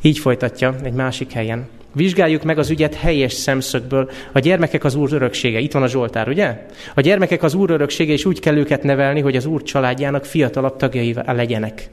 Így 0.00 0.18
folytatja 0.18 0.74
egy 0.82 0.92
másik 0.92 1.32
helyen. 1.32 1.68
Vizsgáljuk 1.92 2.42
meg 2.42 2.58
az 2.58 2.70
ügyet 2.70 2.94
helyes 2.94 3.32
szemszögből. 3.32 4.10
A 4.32 4.38
gyermekek 4.38 4.84
az 4.84 4.94
Úr 4.94 5.12
öröksége. 5.12 5.58
Itt 5.58 5.72
van 5.72 5.82
a 5.82 5.88
Zsoltár, 5.88 6.28
ugye? 6.28 6.66
A 6.94 7.00
gyermekek 7.00 7.42
az 7.42 7.54
Úr 7.54 7.70
öröksége, 7.70 8.12
és 8.12 8.24
úgy 8.24 8.40
kell 8.40 8.56
őket 8.56 8.82
nevelni, 8.82 9.20
hogy 9.20 9.36
az 9.36 9.46
Úr 9.46 9.62
családjának 9.62 10.24
fiatalabb 10.24 10.76
tagjai 10.76 11.14
legyenek 11.26 11.90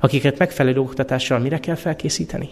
akiket 0.00 0.38
megfelelő 0.38 0.80
oktatással 0.80 1.38
mire 1.38 1.58
kell 1.58 1.74
felkészíteni? 1.74 2.48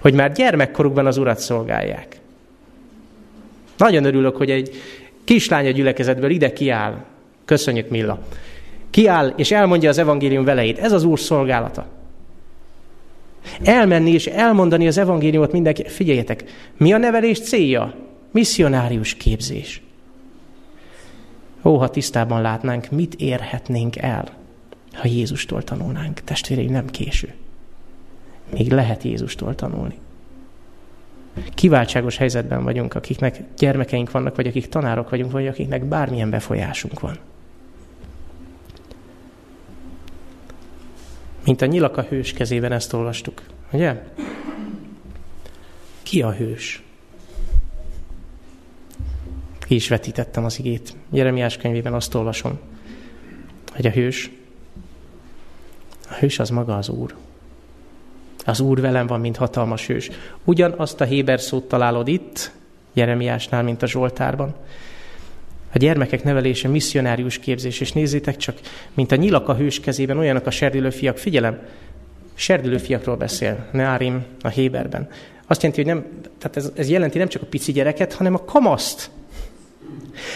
Hogy 0.00 0.14
már 0.14 0.32
gyermekkorukban 0.32 1.06
az 1.06 1.16
urat 1.16 1.38
szolgálják. 1.38 2.20
Nagyon 3.76 4.04
örülök, 4.04 4.36
hogy 4.36 4.50
egy 4.50 4.70
kislány 5.24 5.66
a 5.66 5.70
gyülekezetből 5.70 6.30
ide 6.30 6.52
kiáll. 6.52 7.04
Köszönjük, 7.44 7.88
Milla. 7.88 8.18
Kiáll, 8.90 9.32
és 9.36 9.50
elmondja 9.50 9.88
az 9.88 9.98
evangélium 9.98 10.44
veleit. 10.44 10.78
Ez 10.78 10.92
az 10.92 11.04
úr 11.04 11.20
szolgálata. 11.20 11.86
Elmenni 13.62 14.12
és 14.12 14.26
elmondani 14.26 14.86
az 14.86 14.98
evangéliumot 14.98 15.52
mindenki. 15.52 15.88
Figyeljetek, 15.88 16.44
mi 16.76 16.92
a 16.92 16.98
nevelés 16.98 17.40
célja? 17.40 17.94
Missionárius 18.30 19.14
képzés. 19.14 19.82
Ó, 21.64 21.76
ha 21.76 21.90
tisztában 21.90 22.40
látnánk, 22.40 22.90
mit 22.90 23.14
érhetnénk 23.14 23.96
el 23.96 24.45
ha 24.96 25.08
Jézustól 25.08 25.62
tanulnánk. 25.62 26.20
Testvéreim, 26.20 26.70
nem 26.70 26.86
késő. 26.86 27.34
Még 28.52 28.72
lehet 28.72 29.02
Jézustól 29.02 29.54
tanulni. 29.54 29.98
Kiváltságos 31.54 32.16
helyzetben 32.16 32.64
vagyunk, 32.64 32.94
akiknek 32.94 33.40
gyermekeink 33.56 34.10
vannak, 34.10 34.36
vagy 34.36 34.46
akik 34.46 34.68
tanárok 34.68 35.10
vagyunk, 35.10 35.32
vagy 35.32 35.46
akiknek 35.46 35.84
bármilyen 35.84 36.30
befolyásunk 36.30 37.00
van. 37.00 37.18
Mint 41.44 41.62
a 41.62 41.66
nyilak 41.66 41.96
a 41.96 42.02
hős 42.02 42.32
kezében 42.32 42.72
ezt 42.72 42.92
olvastuk. 42.92 43.42
Ugye? 43.72 44.02
Ki 46.02 46.22
a 46.22 46.32
hős? 46.32 46.82
Ki 49.58 49.74
is 49.74 49.88
vetítettem 49.88 50.44
az 50.44 50.58
igét. 50.58 50.96
Jeremiás 51.10 51.56
könyvében 51.56 51.94
azt 51.94 52.14
olvasom, 52.14 52.58
hogy 53.72 53.86
a 53.86 53.90
hős 53.90 54.30
a 56.08 56.14
hős 56.14 56.38
az 56.38 56.50
maga 56.50 56.76
az 56.76 56.88
Úr. 56.88 57.14
Az 58.44 58.60
Úr 58.60 58.80
velem 58.80 59.06
van, 59.06 59.20
mint 59.20 59.36
hatalmas 59.36 59.86
hős. 59.86 60.10
Ugyanazt 60.44 61.00
a 61.00 61.04
Héber 61.04 61.40
szót 61.40 61.64
találod 61.64 62.08
itt, 62.08 62.50
Jeremiásnál, 62.92 63.62
mint 63.62 63.82
a 63.82 63.86
Zsoltárban. 63.86 64.54
A 65.72 65.78
gyermekek 65.78 66.24
nevelése 66.24 66.68
misszionárius 66.68 67.38
képzés, 67.38 67.80
és 67.80 67.92
nézzétek 67.92 68.36
csak, 68.36 68.58
mint 68.94 69.12
a 69.12 69.16
nyilak 69.16 69.48
a 69.48 69.54
hős 69.54 69.80
kezében, 69.80 70.18
olyanok 70.18 70.46
a 70.46 70.50
serdülő 70.50 70.90
fiak. 70.90 71.18
Figyelem, 71.18 71.58
serdülő 72.34 72.78
fiakról 72.78 73.16
beszél, 73.16 73.66
Neárim 73.72 74.24
a 74.42 74.48
Héberben. 74.48 75.08
Azt 75.46 75.62
jelenti, 75.62 75.82
hogy 75.82 75.94
nem, 75.94 76.06
tehát 76.38 76.56
ez, 76.56 76.70
ez 76.74 76.88
jelenti 76.88 77.18
nem 77.18 77.28
csak 77.28 77.42
a 77.42 77.46
pici 77.46 77.72
gyereket, 77.72 78.12
hanem 78.12 78.34
a 78.34 78.44
kamaszt. 78.44 79.10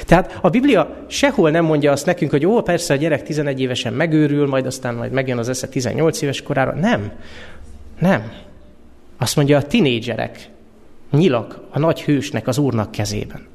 Tehát 0.06 0.38
a 0.40 0.48
Biblia 0.48 1.04
sehol 1.08 1.50
nem 1.50 1.64
mondja 1.64 1.92
azt 1.92 2.06
nekünk, 2.06 2.30
hogy 2.30 2.46
ó, 2.46 2.62
persze 2.62 2.94
a 2.94 2.96
gyerek 2.96 3.22
11 3.22 3.60
évesen 3.60 3.92
megőrül, 3.92 4.46
majd 4.46 4.66
aztán 4.66 4.94
majd 4.94 5.12
megjön 5.12 5.38
az 5.38 5.48
esze 5.48 5.68
18 5.68 6.22
éves 6.22 6.42
korára. 6.42 6.74
Nem. 6.74 7.12
Nem. 7.98 8.32
Azt 9.18 9.36
mondja, 9.36 9.56
a 9.58 9.62
tinédzserek 9.62 10.48
nyilak 11.10 11.60
a 11.70 11.78
nagy 11.78 12.02
hősnek, 12.02 12.46
az 12.46 12.58
úrnak 12.58 12.90
kezében. 12.90 13.46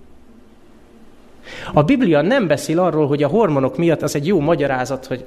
A 1.74 1.84
Biblia 1.84 2.22
nem 2.22 2.48
beszél 2.48 2.80
arról, 2.80 3.08
hogy 3.08 3.24
a 3.24 3.28
hormonok 3.28 3.78
miatt 3.78 4.02
az 4.02 4.16
egy 4.16 4.28
jó 4.28 4.40
magyarázat, 4.40 5.06
hogy 5.06 5.24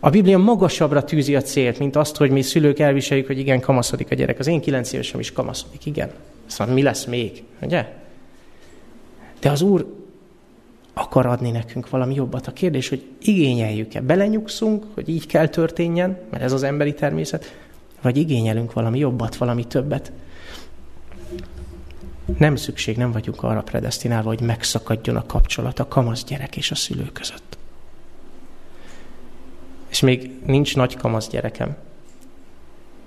a 0.00 0.10
Biblia 0.10 0.38
magasabbra 0.38 1.04
tűzi 1.04 1.36
a 1.36 1.42
célt, 1.42 1.78
mint 1.78 1.96
azt, 1.96 2.16
hogy 2.16 2.30
mi 2.30 2.42
szülők 2.42 2.78
elviseljük, 2.78 3.26
hogy 3.26 3.38
igen, 3.38 3.60
kamaszodik 3.60 4.10
a 4.10 4.14
gyerek. 4.14 4.38
Az 4.38 4.46
én 4.46 4.60
kilenc 4.60 4.92
évesem 4.92 5.20
is 5.20 5.32
kamaszodik, 5.32 5.86
igen. 5.86 6.10
Szóval 6.46 6.74
mi 6.74 6.82
lesz 6.82 7.04
még, 7.04 7.42
ugye? 7.62 7.86
De 9.40 9.50
az 9.50 9.62
Úr 9.62 9.94
akar 10.98 11.26
adni 11.26 11.50
nekünk 11.50 11.90
valami 11.90 12.14
jobbat. 12.14 12.46
A 12.46 12.52
kérdés, 12.52 12.88
hogy 12.88 13.06
igényeljük-e, 13.20 14.00
belenyugszunk, 14.00 14.84
hogy 14.94 15.08
így 15.08 15.26
kell 15.26 15.48
történjen, 15.48 16.18
mert 16.30 16.42
ez 16.42 16.52
az 16.52 16.62
emberi 16.62 16.94
természet, 16.94 17.44
vagy 18.00 18.16
igényelünk 18.16 18.72
valami 18.72 18.98
jobbat, 18.98 19.36
valami 19.36 19.64
többet. 19.64 20.12
Nem 22.38 22.56
szükség, 22.56 22.96
nem 22.96 23.12
vagyunk 23.12 23.42
arra 23.42 23.62
predestinálva, 23.62 24.28
hogy 24.28 24.40
megszakadjon 24.40 25.16
a 25.16 25.26
kapcsolat 25.26 25.78
a 25.78 25.88
kamasz 25.88 26.24
gyerek 26.24 26.56
és 26.56 26.70
a 26.70 26.74
szülő 26.74 27.10
között. 27.12 27.58
És 29.88 30.00
még 30.00 30.30
nincs 30.44 30.76
nagy 30.76 30.96
kamasz 30.96 31.28
gyerekem. 31.28 31.76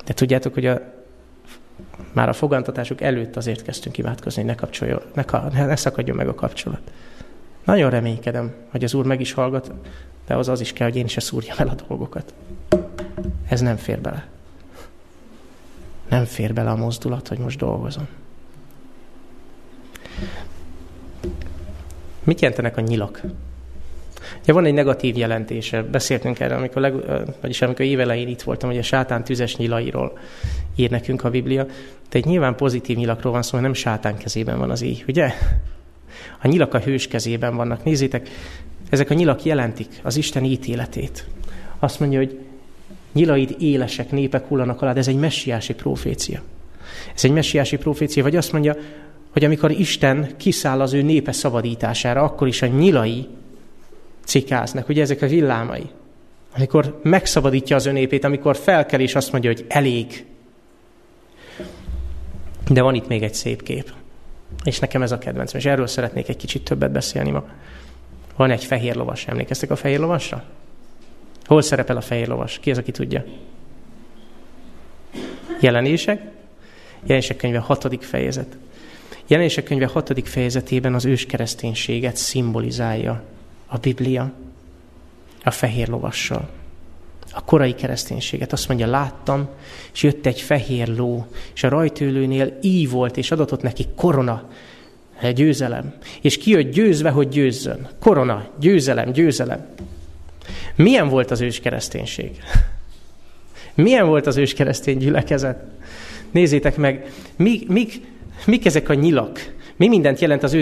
De 0.05 0.13
tudjátok, 0.13 0.53
hogy 0.53 0.65
a, 0.65 0.98
már 2.19 2.29
a 2.29 2.33
fogantatásuk 2.33 3.01
előtt 3.01 3.35
azért 3.35 3.61
kezdtünk 3.61 3.97
imádkozni, 3.97 4.41
hogy 4.41 4.51
ne, 4.51 4.57
kapcsoljon, 4.57 5.01
ne, 5.13 5.23
ne, 5.51 5.65
ne 5.65 5.75
szakadjon 5.75 6.15
meg 6.15 6.27
a 6.27 6.35
kapcsolat. 6.35 6.91
Nagyon 7.63 7.89
reménykedem, 7.89 8.53
hogy 8.69 8.83
az 8.83 8.93
Úr 8.93 9.05
meg 9.05 9.19
is 9.19 9.33
hallgat, 9.33 9.71
de 10.27 10.35
az 10.35 10.47
az 10.47 10.61
is 10.61 10.73
kell, 10.73 10.87
hogy 10.87 10.95
én 10.95 11.05
is 11.05 11.15
szúrjam 11.19 11.57
el 11.57 11.67
a 11.67 11.75
dolgokat. 11.87 12.33
Ez 13.47 13.61
nem 13.61 13.75
fér 13.75 13.99
bele. 13.99 14.27
Nem 16.09 16.25
fér 16.25 16.53
bele 16.53 16.69
a 16.69 16.75
mozdulat, 16.75 17.27
hogy 17.27 17.37
most 17.37 17.57
dolgozom. 17.59 18.07
Mit 22.23 22.41
jelentenek 22.41 22.77
a 22.77 22.81
nyilak? 22.81 23.21
Ugye 24.41 24.53
van 24.53 24.65
egy 24.65 24.73
negatív 24.73 25.17
jelentése, 25.17 25.83
beszéltünk 25.83 26.39
erről, 26.39 26.57
amikor, 26.57 26.81
leg, 26.81 26.93
vagyis 27.41 27.61
amikor 27.61 27.85
évelején 27.85 28.27
itt 28.27 28.41
voltam, 28.41 28.69
hogy 28.69 28.77
a 28.77 28.83
sátán 28.83 29.23
tüzes 29.23 29.55
nyilairól 29.55 30.17
ír 30.75 30.89
nekünk 30.89 31.23
a 31.23 31.29
Biblia, 31.29 31.65
de 32.09 32.17
egy 32.17 32.25
nyilván 32.25 32.55
pozitív 32.55 32.97
nyilakról 32.97 33.31
van 33.31 33.41
szó, 33.41 33.59
nem 33.59 33.73
sátán 33.73 34.17
kezében 34.17 34.57
van 34.57 34.69
az 34.69 34.81
íj, 34.81 35.03
ugye? 35.07 35.33
A 36.41 36.47
nyilak 36.47 36.73
a 36.73 36.79
hős 36.79 37.07
kezében 37.07 37.55
vannak. 37.55 37.83
Nézzétek, 37.83 38.29
ezek 38.89 39.09
a 39.09 39.13
nyilak 39.13 39.43
jelentik 39.43 39.87
az 40.03 40.17
Isten 40.17 40.43
ítéletét. 40.43 41.25
Azt 41.79 41.99
mondja, 41.99 42.17
hogy 42.17 42.39
nyilaid 43.13 43.55
élesek, 43.59 44.11
népek 44.11 44.47
hullanak 44.47 44.81
alá, 44.81 44.93
de 44.93 44.99
ez 44.99 45.07
egy 45.07 45.19
messiási 45.19 45.73
profécia. 45.73 46.41
Ez 47.15 47.25
egy 47.25 47.31
messiási 47.31 47.77
profécia, 47.77 48.23
vagy 48.23 48.35
azt 48.35 48.51
mondja, 48.51 48.75
hogy 49.31 49.43
amikor 49.43 49.71
Isten 49.71 50.29
kiszáll 50.37 50.81
az 50.81 50.93
ő 50.93 51.01
népe 51.01 51.31
szabadítására, 51.31 52.21
akkor 52.21 52.47
is 52.47 52.61
a 52.61 52.67
nyilai 52.67 53.27
cikáznak, 54.29 54.89
ugye 54.89 55.01
ezek 55.01 55.21
a 55.21 55.27
villámai. 55.27 55.89
Amikor 56.55 56.99
megszabadítja 57.03 57.75
az 57.75 57.83
népét, 57.83 58.23
amikor 58.23 58.55
felkel 58.55 58.99
és 58.99 59.15
azt 59.15 59.31
mondja, 59.31 59.51
hogy 59.51 59.65
elég. 59.67 60.25
De 62.69 62.81
van 62.81 62.95
itt 62.95 63.07
még 63.07 63.23
egy 63.23 63.33
szép 63.33 63.63
kép. 63.63 63.93
És 64.63 64.79
nekem 64.79 65.01
ez 65.01 65.11
a 65.11 65.17
kedvencem, 65.17 65.59
és 65.59 65.65
erről 65.65 65.87
szeretnék 65.87 66.29
egy 66.29 66.37
kicsit 66.37 66.63
többet 66.63 66.91
beszélni 66.91 67.31
ma. 67.31 67.43
Van 68.35 68.51
egy 68.51 68.63
fehér 68.63 68.95
lovas, 68.95 69.27
emlékeztek 69.27 69.71
a 69.71 69.75
fehér 69.75 69.99
lovasra? 69.99 70.43
Hol 71.45 71.61
szerepel 71.61 71.97
a 71.97 72.01
fehér 72.01 72.27
lovas? 72.27 72.59
Ki 72.59 72.71
az, 72.71 72.77
aki 72.77 72.91
tudja? 72.91 73.23
Jelenések? 75.61 76.21
Jelenések 77.01 77.37
könyve 77.37 77.59
hatodik 77.59 78.01
fejezet. 78.01 78.57
Jelenések 79.27 79.63
könyve 79.63 79.85
hatodik 79.85 80.25
fejezetében 80.25 80.93
az 80.93 81.05
őskereszténységet 81.05 82.15
szimbolizálja 82.15 83.23
a 83.69 83.77
Biblia 83.77 84.31
a 85.43 85.51
fehér 85.51 85.87
lovassal. 85.87 86.49
A 87.31 87.43
korai 87.43 87.73
kereszténységet. 87.73 88.53
Azt 88.53 88.67
mondja, 88.67 88.87
láttam, 88.87 89.47
és 89.93 90.03
jött 90.03 90.25
egy 90.25 90.41
fehér 90.41 90.87
ló, 90.87 91.25
és 91.53 91.63
a 91.63 91.69
rajtőlőnél 91.69 92.57
így 92.61 92.89
volt, 92.89 93.17
és 93.17 93.31
adatott 93.31 93.61
neki 93.61 93.85
korona, 93.95 94.49
győzelem. 95.33 95.93
És 96.21 96.37
ki 96.37 96.51
jött 96.51 96.71
győzve, 96.71 97.09
hogy 97.09 97.29
győzzön. 97.29 97.87
Korona, 97.99 98.49
győzelem, 98.59 99.11
győzelem. 99.11 99.67
Milyen 100.75 101.09
volt 101.09 101.31
az 101.31 101.41
őskereszténység? 101.41 102.31
Milyen 103.75 104.07
volt 104.07 104.27
az 104.27 104.37
őskeresztény 104.37 104.97
gyülekezet? 104.97 105.63
Nézzétek 106.31 106.77
meg, 106.77 107.11
mik, 107.35 107.67
mik, 107.67 108.01
mik 108.45 108.65
ezek 108.65 108.89
a 108.89 108.93
nyilak? 108.93 109.53
Mi 109.79 109.87
mindent 109.87 110.19
jelent 110.19 110.43
az 110.43 110.53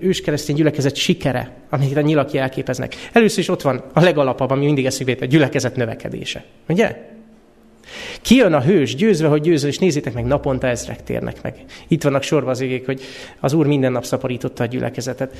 őskeresztény 0.00 0.56
gyülekezet 0.56 0.96
sikere, 0.96 1.52
amit 1.70 1.96
a 1.96 2.00
nyilak 2.00 2.32
jelképeznek? 2.32 2.94
Először 3.12 3.38
is 3.38 3.48
ott 3.48 3.62
van 3.62 3.82
a 3.92 4.00
legalapabb, 4.00 4.50
ami 4.50 4.64
mindig 4.64 4.86
eszébe 4.86 5.16
a 5.20 5.24
gyülekezet 5.24 5.76
növekedése. 5.76 6.44
Ugye? 6.68 6.96
Kijön 8.22 8.52
a 8.52 8.62
hős, 8.62 8.94
győzve, 8.94 9.28
hogy 9.28 9.40
győző, 9.40 9.68
és 9.68 9.78
nézzétek 9.78 10.14
meg, 10.14 10.24
naponta 10.24 10.66
ezrek 10.66 11.02
térnek 11.02 11.42
meg. 11.42 11.64
Itt 11.88 12.02
vannak 12.02 12.22
sorva 12.22 12.50
az 12.50 12.60
égék, 12.60 12.86
hogy 12.86 13.00
az 13.40 13.52
Úr 13.52 13.66
minden 13.66 13.92
nap 13.92 14.04
szaporította 14.04 14.62
a 14.62 14.66
gyülekezetet. 14.66 15.36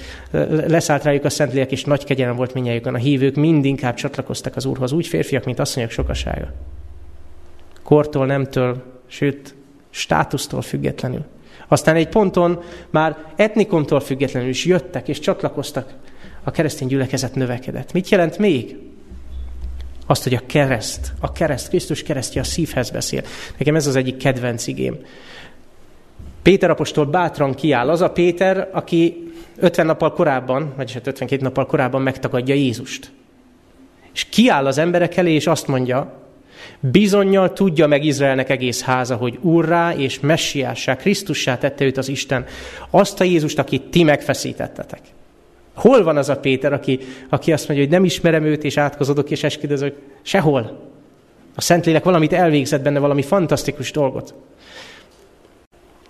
Leszállt 0.66 1.03
rájuk 1.03 1.25
a 1.25 1.31
Szentlélek, 1.31 1.73
és 1.73 1.85
nagy 1.85 2.05
kegyelem 2.05 2.37
volt 2.37 2.55
minnyájukon. 2.55 2.95
A 2.95 2.99
hívők 2.99 3.35
mind 3.35 3.64
inkább 3.64 3.95
csatlakoztak 3.95 4.57
az 4.57 4.64
Úrhoz, 4.64 4.93
úgy 4.93 5.07
férfiak, 5.07 5.45
mint 5.45 5.59
asszonyok 5.59 5.90
sokasága. 5.90 6.53
Kortól, 7.83 8.27
nemtől, 8.27 8.83
sőt, 9.07 9.55
státusztól 9.90 10.62
függetlenül. 10.62 11.25
Aztán 11.72 11.96
egy 11.96 12.09
ponton 12.09 12.62
már 12.90 13.16
etnikomtól 13.37 14.00
függetlenül 14.00 14.48
is 14.48 14.64
jöttek 14.64 15.09
és 15.09 15.18
csatlakoztak. 15.18 15.94
A 16.44 16.50
keresztény 16.50 16.88
gyülekezet 16.88 17.35
növekedett. 17.35 17.92
Mit 17.92 18.09
jelent 18.09 18.38
még? 18.38 18.76
Azt, 20.06 20.22
hogy 20.22 20.35
a 20.35 20.42
kereszt, 20.46 21.12
a 21.20 21.33
kereszt, 21.33 21.68
Krisztus 21.68 22.02
keresztje 22.02 22.40
a 22.40 22.44
szívhez 22.44 22.90
beszél. 22.90 23.22
Nekem 23.59 23.74
ez 23.74 23.87
az 23.87 23.96
egyik 23.96 24.16
kedvenc 24.16 24.66
igém. 24.66 24.98
Péter 26.42 26.70
apostol 26.70 27.04
bátran 27.04 27.54
kiáll. 27.54 27.90
Az 27.90 28.00
a 28.00 28.11
Péter, 28.11 28.68
aki 28.72 29.33
50 29.56 29.87
nappal 29.87 30.12
korábban, 30.12 30.72
vagyis 30.76 30.94
hát 30.94 31.06
52 31.06 31.42
nappal 31.42 31.66
korábban 31.66 32.02
megtagadja 32.02 32.54
Jézust. 32.54 33.11
És 34.12 34.24
kiáll 34.24 34.66
az 34.66 34.78
emberek 34.78 35.16
elé, 35.16 35.33
és 35.33 35.46
azt 35.46 35.66
mondja, 35.66 36.20
Bizonyal 36.81 37.53
tudja 37.53 37.87
meg 37.87 38.05
Izraelnek 38.05 38.51
egész 38.51 38.83
háza, 38.83 39.16
hogy 39.16 39.38
Urrá 39.40 39.94
és 39.94 40.20
Messiássá, 40.20 40.96
Krisztussá 40.96 41.59
tette 41.59 41.85
őt 41.85 41.96
az 41.96 42.09
Isten, 42.09 42.44
azt 42.90 43.20
a 43.20 43.25
Jézust, 43.25 43.59
akit 43.59 43.83
ti 43.83 44.03
megfeszítettetek. 44.03 45.01
Hol 45.75 46.03
van 46.03 46.16
az 46.16 46.29
a 46.29 46.37
Péter, 46.37 46.73
aki, 46.73 46.99
aki 47.29 47.53
azt 47.53 47.68
mondja, 47.68 47.87
hogy 47.87 47.94
nem 47.94 48.05
ismerem 48.05 48.44
őt, 48.44 48.64
és 48.64 48.77
átkozodok, 48.77 49.31
és 49.31 49.42
esküdözök? 49.42 49.96
Sehol. 50.23 50.88
A 51.55 51.61
Szentlélek 51.61 52.05
valamit 52.05 52.33
elvégzett 52.33 52.83
benne, 52.83 52.99
valami 52.99 53.23
fantasztikus 53.23 53.90
dolgot. 53.90 54.35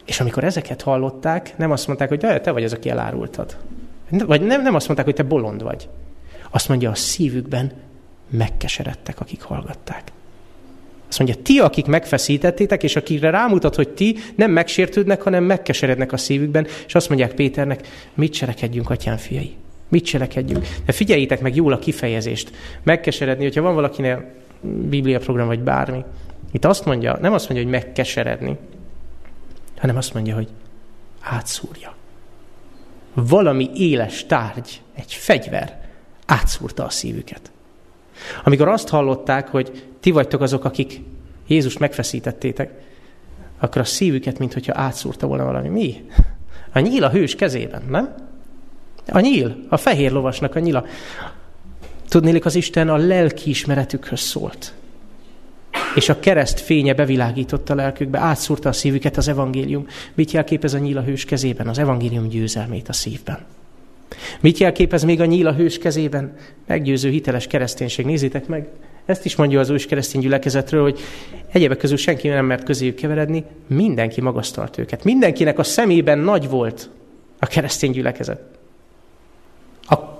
És 0.07 0.21
amikor 0.21 0.45
ezeket 0.45 0.83
hallották, 0.83 1.57
nem 1.57 1.71
azt 1.71 1.87
mondták, 1.87 2.09
hogy 2.09 2.19
de 2.19 2.41
te 2.41 2.51
vagy 2.51 2.65
az, 2.65 2.73
aki 2.73 2.89
elárultad. 2.89 3.57
Vagy 4.11 4.41
nem, 4.41 4.63
nem 4.63 4.75
azt 4.75 4.87
mondták, 4.87 5.07
hogy 5.07 5.17
te 5.17 5.23
bolond 5.23 5.63
vagy. 5.63 5.89
Azt 6.51 6.69
mondja, 6.69 6.91
a 6.91 6.95
szívükben 6.95 7.73
megkeseredtek, 8.31 9.21
akik 9.21 9.43
hallgatták. 9.43 10.13
Azt 11.11 11.19
mondja, 11.19 11.43
ti, 11.43 11.59
akik 11.59 11.87
megfeszítettétek, 11.87 12.83
és 12.83 12.97
akikre 12.97 13.31
rámutat, 13.31 13.75
hogy 13.75 13.89
ti 13.89 14.17
nem 14.35 14.51
megsértődnek, 14.51 15.23
hanem 15.23 15.45
megkeserednek 15.45 16.13
a 16.13 16.17
szívükben, 16.17 16.67
és 16.87 16.95
azt 16.95 17.09
mondják 17.09 17.35
Péternek, 17.35 17.89
mit 18.15 18.33
cselekedjünk, 18.33 18.91
atyám 18.91 19.17
fiai? 19.17 19.57
Mit 19.89 20.05
cselekedjünk? 20.05 20.67
De 20.85 20.93
figyeljétek 20.93 21.41
meg 21.41 21.55
jól 21.55 21.73
a 21.73 21.79
kifejezést. 21.79 22.51
Megkeseredni, 22.83 23.45
hogyha 23.45 23.63
van 23.63 23.75
valakinél 23.75 24.33
Biblia 24.89 25.19
program, 25.19 25.47
vagy 25.47 25.61
bármi. 25.61 26.05
Itt 26.53 26.65
azt 26.65 26.85
mondja, 26.85 27.19
nem 27.21 27.33
azt 27.33 27.49
mondja, 27.49 27.67
hogy 27.67 27.81
megkeseredni, 27.81 28.57
hanem 29.77 29.97
azt 29.97 30.15
mondja, 30.15 30.35
hogy 30.35 30.49
átszúrja. 31.21 31.95
Valami 33.15 33.71
éles 33.75 34.27
tárgy, 34.27 34.81
egy 34.97 35.13
fegyver 35.13 35.81
átszúrta 36.27 36.85
a 36.85 36.91
szívüket. 36.91 37.50
Amikor 38.45 38.69
azt 38.69 38.89
hallották, 38.89 39.49
hogy 39.49 39.85
ti 40.01 40.11
vagytok 40.11 40.41
azok, 40.41 40.65
akik 40.65 41.01
Jézust 41.47 41.79
megfeszítettétek, 41.79 42.71
akkor 43.59 43.81
a 43.81 43.85
szívüket, 43.85 44.39
mintha 44.39 44.73
átszúrta 44.81 45.27
volna 45.27 45.45
valami. 45.45 45.69
Mi? 45.69 46.05
A 46.73 46.79
nyíl 46.79 47.05
a 47.05 47.11
hős 47.11 47.35
kezében, 47.35 47.83
nem? 47.89 48.15
A 49.09 49.21
nyíl, 49.21 49.57
a 49.69 49.77
fehér 49.77 50.13
lovasnak 50.13 50.55
a 50.55 50.59
nyila. 50.59 50.85
Tudnélik, 52.09 52.45
az 52.45 52.55
Isten 52.55 52.89
a 52.89 52.97
lelki 52.97 53.51
ismeretükhöz 53.51 54.21
szólt. 54.21 54.75
És 55.95 56.09
a 56.09 56.21
kereszt 56.21 56.61
fénye 56.61 56.95
bevilágította 56.95 57.73
a 57.73 57.77
lelkükbe, 57.77 58.19
átszúrta 58.19 58.69
a 58.69 58.73
szívüket 58.73 59.17
az 59.17 59.29
evangélium. 59.29 59.87
Mit 60.15 60.31
jelképez 60.31 60.75
a 60.75 60.79
nyíl 60.79 60.99
a 60.99 61.03
hős 61.03 61.25
kezében? 61.25 61.69
Az 61.69 61.79
evangélium 61.79 62.29
győzelmét 62.29 62.89
a 62.89 62.93
szívben. 62.93 63.39
Mit 64.41 64.59
jelképez 64.59 65.03
még 65.03 65.21
a 65.21 65.25
nyíl 65.25 65.47
a 65.47 65.53
hős 65.53 65.79
kezében? 65.79 66.37
Meggyőző, 66.67 67.11
hiteles 67.11 67.47
kereszténység. 67.47 68.05
Nézzétek 68.05 68.47
meg, 68.47 68.69
ezt 69.05 69.25
is 69.25 69.37
mondja 69.37 69.61
az 69.61 69.71
ős 69.71 69.87
keresztény 69.87 70.21
gyülekezetről, 70.21 70.83
hogy 70.83 71.01
egyébek 71.53 71.79
közül 71.79 71.97
senki 71.97 72.29
nem 72.29 72.47
mert 72.47 72.65
közéjük 72.65 72.95
keveredni, 72.95 73.45
mindenki 73.67 74.21
magasztalt 74.21 74.79
őket. 74.79 75.05
Mindenkinek 75.05 75.59
a 75.59 75.63
szemében 75.63 76.19
nagy 76.19 76.49
volt 76.49 76.91
a 77.39 77.47
keresztény 77.47 77.91
gyülekezet. 77.91 78.41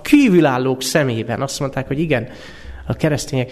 kívülállók 0.01 0.81
szemében 0.81 1.41
azt 1.41 1.59
mondták, 1.59 1.87
hogy 1.87 1.99
igen, 1.99 2.29
a 2.87 2.93
keresztények, 2.93 3.51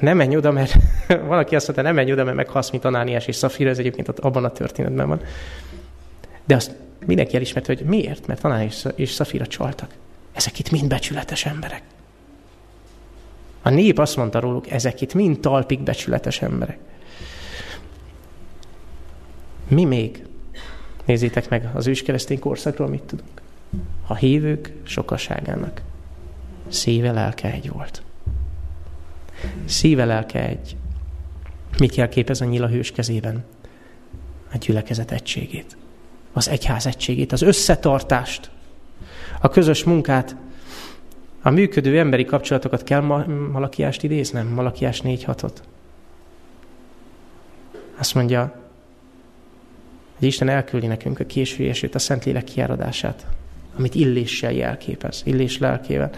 nem 0.00 0.16
menj 0.16 0.36
oda, 0.36 0.52
mert 0.52 0.76
valaki 1.28 1.54
azt 1.54 1.66
mondta, 1.66 1.84
nem 1.84 1.94
menj 1.94 2.12
oda, 2.12 2.24
mert 2.24 2.36
meghalsz, 2.36 2.70
mint 2.70 2.84
Anániás 2.84 3.26
és 3.26 3.36
Szafira, 3.36 3.70
ez 3.70 3.78
egyébként 3.78 4.08
abban 4.08 4.44
a 4.44 4.50
történetben 4.50 5.08
van. 5.08 5.20
De 6.44 6.54
azt 6.54 6.74
mindenki 7.06 7.36
elismerte, 7.36 7.74
hogy 7.74 7.86
miért? 7.86 8.26
Mert 8.26 8.44
Anániás 8.44 8.84
és 8.94 9.10
Szafira 9.10 9.46
csaltak. 9.46 9.94
Ezek 10.32 10.58
itt 10.58 10.70
mind 10.70 10.88
becsületes 10.88 11.46
emberek. 11.46 11.82
A 13.62 13.70
nép 13.70 13.98
azt 13.98 14.16
mondta 14.16 14.40
róluk, 14.40 14.70
ezek 14.70 15.00
itt 15.00 15.14
mind 15.14 15.40
talpig 15.40 15.80
becsületes 15.80 16.42
emberek. 16.42 16.78
Mi 19.68 19.84
még? 19.84 20.24
Nézzétek 21.04 21.48
meg 21.48 21.68
az 21.74 21.86
őskeresztény 21.86 22.38
korszakról, 22.38 22.88
mit 22.88 23.02
tudunk. 23.02 23.40
A 24.06 24.14
hívők 24.14 24.72
sokaságának 24.82 25.82
szíve, 26.68 27.12
lelke 27.12 27.52
egy 27.52 27.70
volt. 27.70 28.02
Szíve, 29.64 30.04
lelke 30.04 30.46
egy. 30.46 30.76
Mit 31.78 31.94
jelképez 31.94 32.40
a 32.40 32.44
nyíl 32.44 32.62
a 32.62 32.68
hős 32.68 32.92
kezében? 32.92 33.44
A 34.52 34.56
gyülekezet 34.58 35.10
egységét. 35.10 35.76
Az 36.36 36.48
egyház 36.48 36.86
egységét, 36.86 37.32
az 37.32 37.42
összetartást, 37.42 38.50
a 39.40 39.48
közös 39.48 39.84
munkát, 39.84 40.36
a 41.42 41.50
működő 41.50 41.98
emberi 41.98 42.24
kapcsolatokat 42.24 42.82
kell 42.82 43.00
ma- 43.00 43.26
Malakiást 43.52 44.02
idéznem? 44.02 44.46
Malakiás 44.46 45.00
4.6-ot. 45.00 45.52
Azt 47.98 48.14
mondja, 48.14 48.60
hogy 50.18 50.26
Isten 50.26 50.48
elküldi 50.48 50.86
nekünk 50.86 51.20
a 51.20 51.26
késő 51.26 51.68
esőt, 51.68 51.94
a 51.94 51.98
Szentlélek 51.98 52.44
kiáradását, 52.44 53.26
amit 53.76 53.94
illéssel 53.94 54.52
jelképez, 54.52 55.22
illés 55.24 55.58
lelkével. 55.58 56.10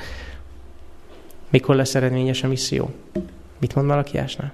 Mikor 1.48 1.74
lesz 1.74 1.94
eredményes 1.94 2.42
a 2.42 2.48
misszió? 2.48 2.90
Mit 3.58 3.74
mond 3.74 3.86
Malakiásnál? 3.86 4.52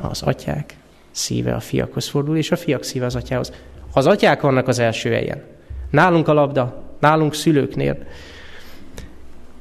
Az 0.00 0.22
atyák 0.22 0.76
szíve 1.10 1.54
a 1.54 1.60
fiakhoz 1.60 2.08
fordul, 2.08 2.36
és 2.36 2.50
a 2.50 2.56
fiak 2.56 2.82
szíve 2.82 3.04
az 3.04 3.14
atyához. 3.14 3.52
Az 3.92 4.06
atyák 4.06 4.40
vannak 4.40 4.68
az 4.68 4.78
első 4.78 5.10
helyen. 5.10 5.42
Nálunk 5.90 6.28
a 6.28 6.32
labda, 6.32 6.82
nálunk 7.00 7.34
szülőknél. 7.34 7.96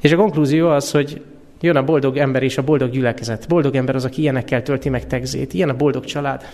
És 0.01 0.11
a 0.11 0.15
konklúzió 0.15 0.69
az, 0.69 0.91
hogy 0.91 1.21
jön 1.61 1.75
a 1.75 1.83
boldog 1.83 2.17
ember 2.17 2.43
és 2.43 2.57
a 2.57 2.63
boldog 2.63 2.89
gyülekezet. 2.89 3.47
Boldog 3.47 3.75
ember 3.75 3.95
az, 3.95 4.05
aki 4.05 4.21
ilyenekkel 4.21 4.63
tölti 4.63 4.89
meg 4.89 5.07
tegzét. 5.07 5.53
Ilyen 5.53 5.69
a 5.69 5.75
boldog 5.75 6.05
család. 6.05 6.45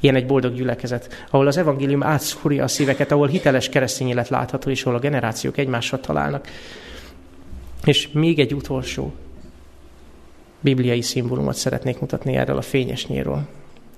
Ilyen 0.00 0.14
egy 0.14 0.26
boldog 0.26 0.54
gyülekezet, 0.54 1.26
ahol 1.30 1.46
az 1.46 1.56
evangélium 1.56 2.02
átszúrja 2.02 2.64
a 2.64 2.68
szíveket, 2.68 3.12
ahol 3.12 3.26
hiteles 3.26 3.68
keresztény 3.68 4.08
élet 4.08 4.28
látható, 4.28 4.70
és 4.70 4.84
ahol 4.84 4.96
a 4.98 5.00
generációk 5.00 5.56
egymással 5.58 6.00
találnak. 6.00 6.48
És 7.84 8.08
még 8.12 8.38
egy 8.38 8.54
utolsó 8.54 9.14
bibliai 10.60 11.00
szimbólumot 11.00 11.54
szeretnék 11.54 12.00
mutatni 12.00 12.36
erről 12.36 12.56
a 12.56 12.62
fényes 12.62 13.06
nyílról. 13.06 13.48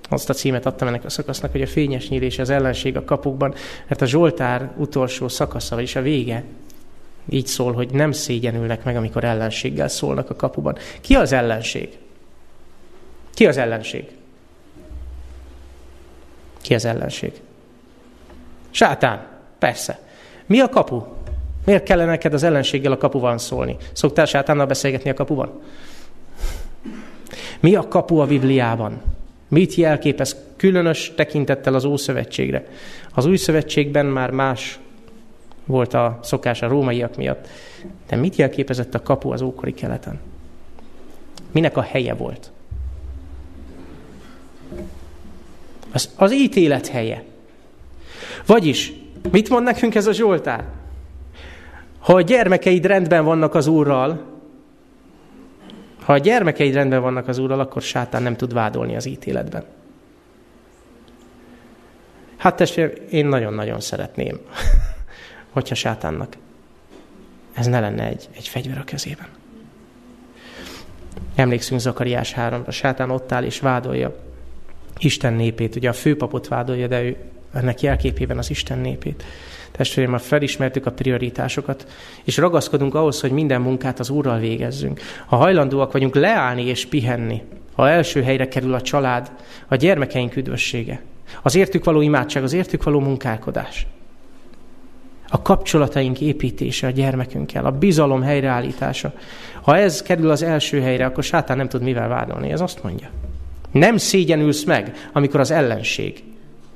Azt 0.07 0.29
a 0.29 0.33
címet 0.33 0.65
adtam 0.65 0.87
ennek 0.87 1.05
a 1.05 1.09
szakasznak, 1.09 1.51
hogy 1.51 1.61
a 1.61 1.67
fényes 1.67 2.09
nyíl 2.09 2.21
és 2.21 2.39
az 2.39 2.49
ellenség 2.49 2.97
a 2.97 3.03
kapukban, 3.03 3.53
mert 3.87 4.01
a 4.01 4.05
Zsoltár 4.05 4.71
utolsó 4.77 5.27
szakasza, 5.27 5.75
vagyis 5.75 5.95
a 5.95 6.01
vége 6.01 6.43
így 7.29 7.47
szól, 7.47 7.73
hogy 7.73 7.91
nem 7.91 8.11
szégyenülnek 8.11 8.83
meg, 8.83 8.95
amikor 8.95 9.23
ellenséggel 9.23 9.87
szólnak 9.87 10.29
a 10.29 10.35
kapuban. 10.35 10.77
Ki 11.01 11.15
az 11.15 11.31
ellenség? 11.31 11.97
Ki 13.33 13.45
az 13.45 13.57
ellenség? 13.57 14.07
Ki 16.61 16.73
az 16.73 16.85
ellenség? 16.85 17.41
Sátán. 18.69 19.27
Persze. 19.59 19.99
Mi 20.45 20.59
a 20.59 20.69
kapu? 20.69 21.03
Miért 21.65 21.83
kellene 21.83 22.09
neked 22.09 22.33
az 22.33 22.43
ellenséggel 22.43 22.91
a 22.91 22.97
kapuban 22.97 23.37
szólni? 23.37 23.77
Szoktál 23.91 24.25
sátánnal 24.25 24.65
beszélgetni 24.65 25.09
a 25.09 25.13
kapuban? 25.13 25.61
Mi 27.59 27.75
a 27.75 27.87
kapu 27.87 28.17
a 28.17 28.25
Bibliában? 28.25 29.01
Mit 29.47 29.75
jelképez 29.75 30.35
különös 30.55 31.11
tekintettel 31.15 31.73
az 31.73 31.85
Ószövetségre? 31.85 32.67
Az 33.13 33.25
Új 33.25 33.37
Szövetségben 33.37 34.05
már 34.05 34.31
más 34.31 34.79
volt 35.65 35.93
a 35.93 36.19
szokás 36.23 36.61
a 36.61 36.67
rómaiak 36.67 37.15
miatt. 37.15 37.47
De 38.07 38.15
mit 38.15 38.35
jelképezett 38.35 38.95
a 38.95 39.01
kapu 39.01 39.31
az 39.31 39.41
ókori 39.41 39.73
keleten? 39.73 40.19
Minek 41.51 41.77
a 41.77 41.81
helye 41.81 42.13
volt? 42.13 42.51
Az, 45.91 46.09
az 46.15 46.33
ítélet 46.33 46.87
helye. 46.87 47.23
Vagyis, 48.45 48.93
mit 49.31 49.49
mond 49.49 49.63
nekünk 49.63 49.95
ez 49.95 50.07
a 50.07 50.11
Zsoltár? 50.11 50.65
Ha 51.99 52.13
a 52.13 52.21
gyermekeid 52.21 52.85
rendben 52.85 53.25
vannak 53.25 53.55
az 53.55 53.67
Úrral, 53.67 54.36
ha 56.07 56.13
a 56.13 56.17
gyermekeid 56.17 56.73
rendben 56.73 57.01
vannak 57.01 57.27
az 57.27 57.37
Úrral, 57.37 57.59
akkor 57.59 57.81
sátán 57.81 58.23
nem 58.23 58.35
tud 58.35 58.53
vádolni 58.53 58.95
az 58.95 59.05
ítéletben. 59.05 59.65
Hát 62.37 62.55
testvér, 62.55 63.01
én 63.09 63.25
nagyon-nagyon 63.25 63.79
szeretném, 63.79 64.39
hogyha 65.53 65.75
sátánnak 65.75 66.37
ez 67.53 67.65
ne 67.65 67.79
lenne 67.79 68.07
egy, 68.07 68.29
egy 68.35 68.47
fegyver 68.47 68.77
a 68.77 68.83
kezében. 68.83 69.27
Emlékszünk 71.35 71.79
Zakariás 71.79 72.33
3 72.33 72.63
a 72.65 72.71
sátán 72.71 73.09
ott 73.09 73.31
áll 73.31 73.43
és 73.43 73.59
vádolja 73.59 74.15
Isten 74.97 75.33
népét. 75.33 75.75
Ugye 75.75 75.89
a 75.89 75.93
főpapot 75.93 76.47
vádolja, 76.47 76.87
de 76.87 77.01
ő 77.01 77.17
ennek 77.53 77.81
jelképében 77.81 78.37
az 78.37 78.49
Isten 78.49 78.79
népét. 78.79 79.23
Testvérem, 79.77 80.11
már 80.11 80.19
felismertük 80.19 80.85
a 80.85 80.91
prioritásokat, 80.91 81.87
és 82.23 82.37
ragaszkodunk 82.37 82.95
ahhoz, 82.95 83.21
hogy 83.21 83.31
minden 83.31 83.61
munkát 83.61 83.99
az 83.99 84.09
Úrral 84.09 84.39
végezzünk. 84.39 84.99
Ha 85.25 85.35
hajlandóak 85.35 85.91
vagyunk 85.91 86.15
leállni 86.15 86.65
és 86.65 86.85
pihenni, 86.85 87.41
ha 87.73 87.89
első 87.89 88.23
helyre 88.23 88.47
kerül 88.47 88.73
a 88.73 88.81
család, 88.81 89.31
a 89.67 89.75
gyermekeink 89.75 90.35
üdvössége, 90.35 91.01
az 91.41 91.55
értük 91.55 91.83
való 91.83 92.01
imádság, 92.01 92.43
az 92.43 92.53
értük 92.53 92.83
való 92.83 92.99
munkálkodás, 92.99 93.87
a 95.29 95.41
kapcsolataink 95.41 96.21
építése 96.21 96.87
a 96.87 96.91
gyermekünkkel, 96.91 97.65
a 97.65 97.71
bizalom 97.71 98.21
helyreállítása. 98.21 99.13
Ha 99.61 99.77
ez 99.77 100.01
kerül 100.01 100.29
az 100.29 100.41
első 100.41 100.81
helyre, 100.81 101.05
akkor 101.05 101.23
sátán 101.23 101.57
nem 101.57 101.67
tud 101.67 101.81
mivel 101.81 102.07
vádolni. 102.07 102.51
Ez 102.51 102.61
azt 102.61 102.83
mondja. 102.83 103.09
Nem 103.71 103.97
szégyenülsz 103.97 104.63
meg, 104.63 105.09
amikor 105.13 105.39
az 105.39 105.51
ellenség 105.51 106.23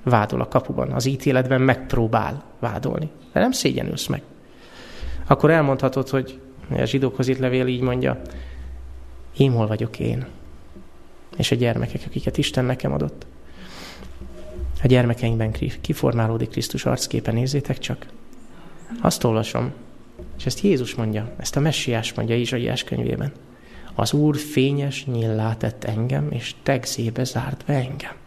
vádol 0.04 0.42
a 0.42 0.48
kapuban, 0.48 0.92
az 0.92 1.06
ítéletben 1.06 1.62
megpróbál 1.62 2.44
vádolni. 2.60 3.10
De 3.34 3.40
nem 3.40 3.52
szégyenülsz 3.52 4.08
meg. 4.08 4.22
Akkor 5.28 5.50
elmondhatod, 5.50 6.10
hogy 6.10 6.40
a 6.70 6.86
zsidókhoz 6.86 7.28
itt 7.28 7.38
levél 7.38 7.68
így 7.68 7.82
mondja, 7.82 8.22
én 9.38 9.52
hol 9.52 9.68
vagyok 9.68 10.00
én, 10.00 10.26
és 11.38 11.52
a 11.52 11.56
gyermekek, 11.56 12.02
akiket 12.06 12.38
Isten 12.38 12.66
nekem 12.66 12.94
adott. 12.94 13.26
A 14.84 14.88
gyermekeinkben 14.88 15.54
kiformálódik 15.82 16.50
Krisztus 16.50 16.86
arcképe, 16.86 17.32
nézzétek 17.32 17.78
csak. 17.78 18.06
Azt 19.02 19.24
olvasom, 19.24 19.74
és 20.38 20.46
ezt 20.46 20.60
Jézus 20.60 20.96
mondja, 20.96 21.32
ezt 21.38 21.56
a 21.56 21.60
messiás 21.60 22.14
mondja 22.14 22.36
Izsaiás 22.36 22.84
könyvében. 22.84 23.32
Az 23.96 24.14
Úr 24.14 24.38
fényes 24.38 25.06
nyillá 25.06 25.56
tett 25.56 25.84
engem, 25.84 26.28
és 26.32 26.56
tegzébe 26.64 27.24
zárt 27.24 27.64
be 27.66 27.74
engem. 27.74 28.21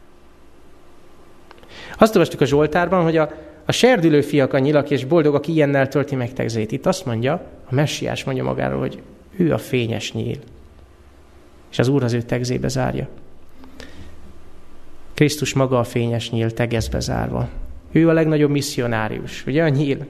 Azt 1.98 2.14
olvastuk 2.14 2.40
a 2.40 2.44
Zsoltárban, 2.44 3.02
hogy 3.02 3.16
a, 3.16 3.30
a 3.64 3.72
serdülő 3.72 4.20
fiak 4.20 4.52
a 4.52 4.58
nyilak, 4.58 4.90
és 4.90 5.04
boldogak 5.04 5.46
ilyennel 5.46 5.88
tölti 5.88 6.14
meg 6.14 6.32
tegzét. 6.32 6.72
Itt 6.72 6.86
azt 6.86 7.04
mondja, 7.04 7.32
a 7.70 7.74
messiás 7.74 8.24
mondja 8.24 8.44
magáról, 8.44 8.78
hogy 8.78 9.02
ő 9.36 9.52
a 9.52 9.58
fényes 9.58 10.12
nyíl. 10.12 10.36
És 11.70 11.78
az 11.78 11.88
Úr 11.88 12.02
az 12.02 12.12
ő 12.12 12.22
tegzébe 12.22 12.68
zárja. 12.68 13.08
Krisztus 15.14 15.54
maga 15.54 15.78
a 15.78 15.84
fényes 15.84 16.30
nyíl 16.30 16.50
tegezbe 16.50 17.00
zárva. 17.00 17.48
Ő 17.92 18.08
a 18.08 18.12
legnagyobb 18.12 18.50
misszionárius, 18.50 19.46
ugye 19.46 19.62
a 19.62 19.68
nyíl, 19.68 20.06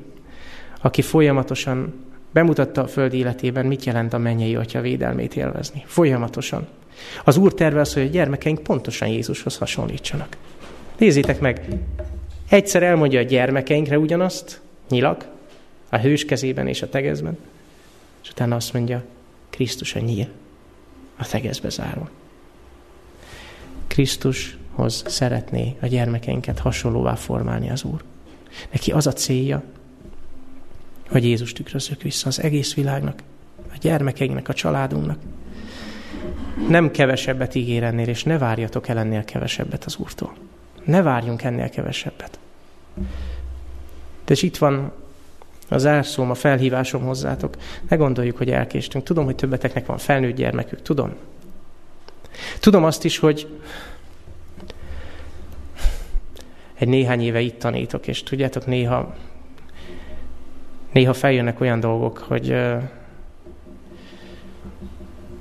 aki 0.80 1.02
folyamatosan 1.02 1.94
bemutatta 2.32 2.82
a 2.82 2.86
föld 2.86 3.12
életében, 3.12 3.66
mit 3.66 3.84
jelent 3.84 4.12
a 4.12 4.18
mennyei 4.18 4.56
atya 4.56 4.80
védelmét 4.80 5.36
élvezni. 5.36 5.82
Folyamatosan. 5.86 6.66
Az 7.24 7.36
Úr 7.36 7.54
terve 7.54 7.80
az, 7.80 7.94
hogy 7.94 8.02
a 8.02 8.06
gyermekeink 8.06 8.62
pontosan 8.62 9.08
Jézushoz 9.08 9.58
hasonlítsanak. 9.58 10.36
Nézzétek 10.98 11.40
meg, 11.40 11.64
egyszer 12.48 12.83
elmondja 12.83 13.20
a 13.20 13.22
gyermekeinkre 13.22 13.98
ugyanazt, 13.98 14.61
nyilak, 14.88 15.26
a 15.88 15.98
hős 15.98 16.24
kezében 16.24 16.68
és 16.68 16.83
a 16.83 16.88
tegezben, 16.88 17.38
és 18.22 18.30
utána 18.30 18.57
azt 18.57 18.72
mondja, 18.72 19.04
Krisztus 19.50 19.94
a 19.94 20.00
nyíl, 20.00 20.28
a 21.16 21.26
tegezbe 21.26 21.68
zárva. 21.68 22.11
Krisztushoz 23.87 25.04
szeretné 25.07 25.76
a 25.80 25.87
gyermekeinket 25.87 26.59
hasonlóvá 26.59 27.14
formálni 27.14 27.70
az 27.70 27.85
Úr. 27.85 28.04
Neki 28.72 28.92
az 28.92 29.07
a 29.07 29.12
célja, 29.12 29.62
hogy 31.09 31.24
Jézus 31.24 31.52
tükrözzük 31.52 32.02
vissza 32.02 32.28
az 32.28 32.40
egész 32.40 32.74
világnak, 32.74 33.22
a 33.72 33.76
gyermekeinknek, 33.80 34.48
a 34.48 34.54
családunknak. 34.54 35.18
Nem 36.68 36.90
kevesebbet 36.90 37.54
ígér 37.54 38.09
és 38.09 38.22
ne 38.22 38.38
várjatok 38.38 38.88
el 38.88 38.98
ennél 38.98 39.24
kevesebbet 39.24 39.85
az 39.85 39.96
Úrtól. 39.96 40.35
Ne 40.84 41.02
várjunk 41.02 41.42
ennél 41.42 41.68
kevesebbet. 41.70 42.38
De 44.24 44.34
itt 44.40 44.56
van 44.56 44.92
A 45.68 45.78
zárszóm, 45.78 46.30
a 46.30 46.34
felhívásom 46.34 47.02
hozzátok. 47.02 47.56
Ne 47.88 47.96
gondoljuk, 47.96 48.36
hogy 48.36 48.50
elkéstünk. 48.50 49.04
Tudom, 49.04 49.24
hogy 49.24 49.34
többeteknek 49.34 49.86
van 49.86 49.98
felnőtt 49.98 50.36
gyermekük. 50.36 50.82
Tudom. 50.82 51.14
Tudom 52.60 52.84
azt 52.84 53.04
is, 53.04 53.18
hogy 53.18 53.60
egy 56.74 56.88
néhány 56.88 57.20
éve 57.22 57.40
itt 57.40 57.58
tanítok, 57.58 58.06
és 58.06 58.22
tudjátok, 58.22 58.66
néha, 58.66 59.14
néha 60.92 61.12
feljönnek 61.12 61.60
olyan 61.60 61.80
dolgok, 61.80 62.18
hogy, 62.18 62.56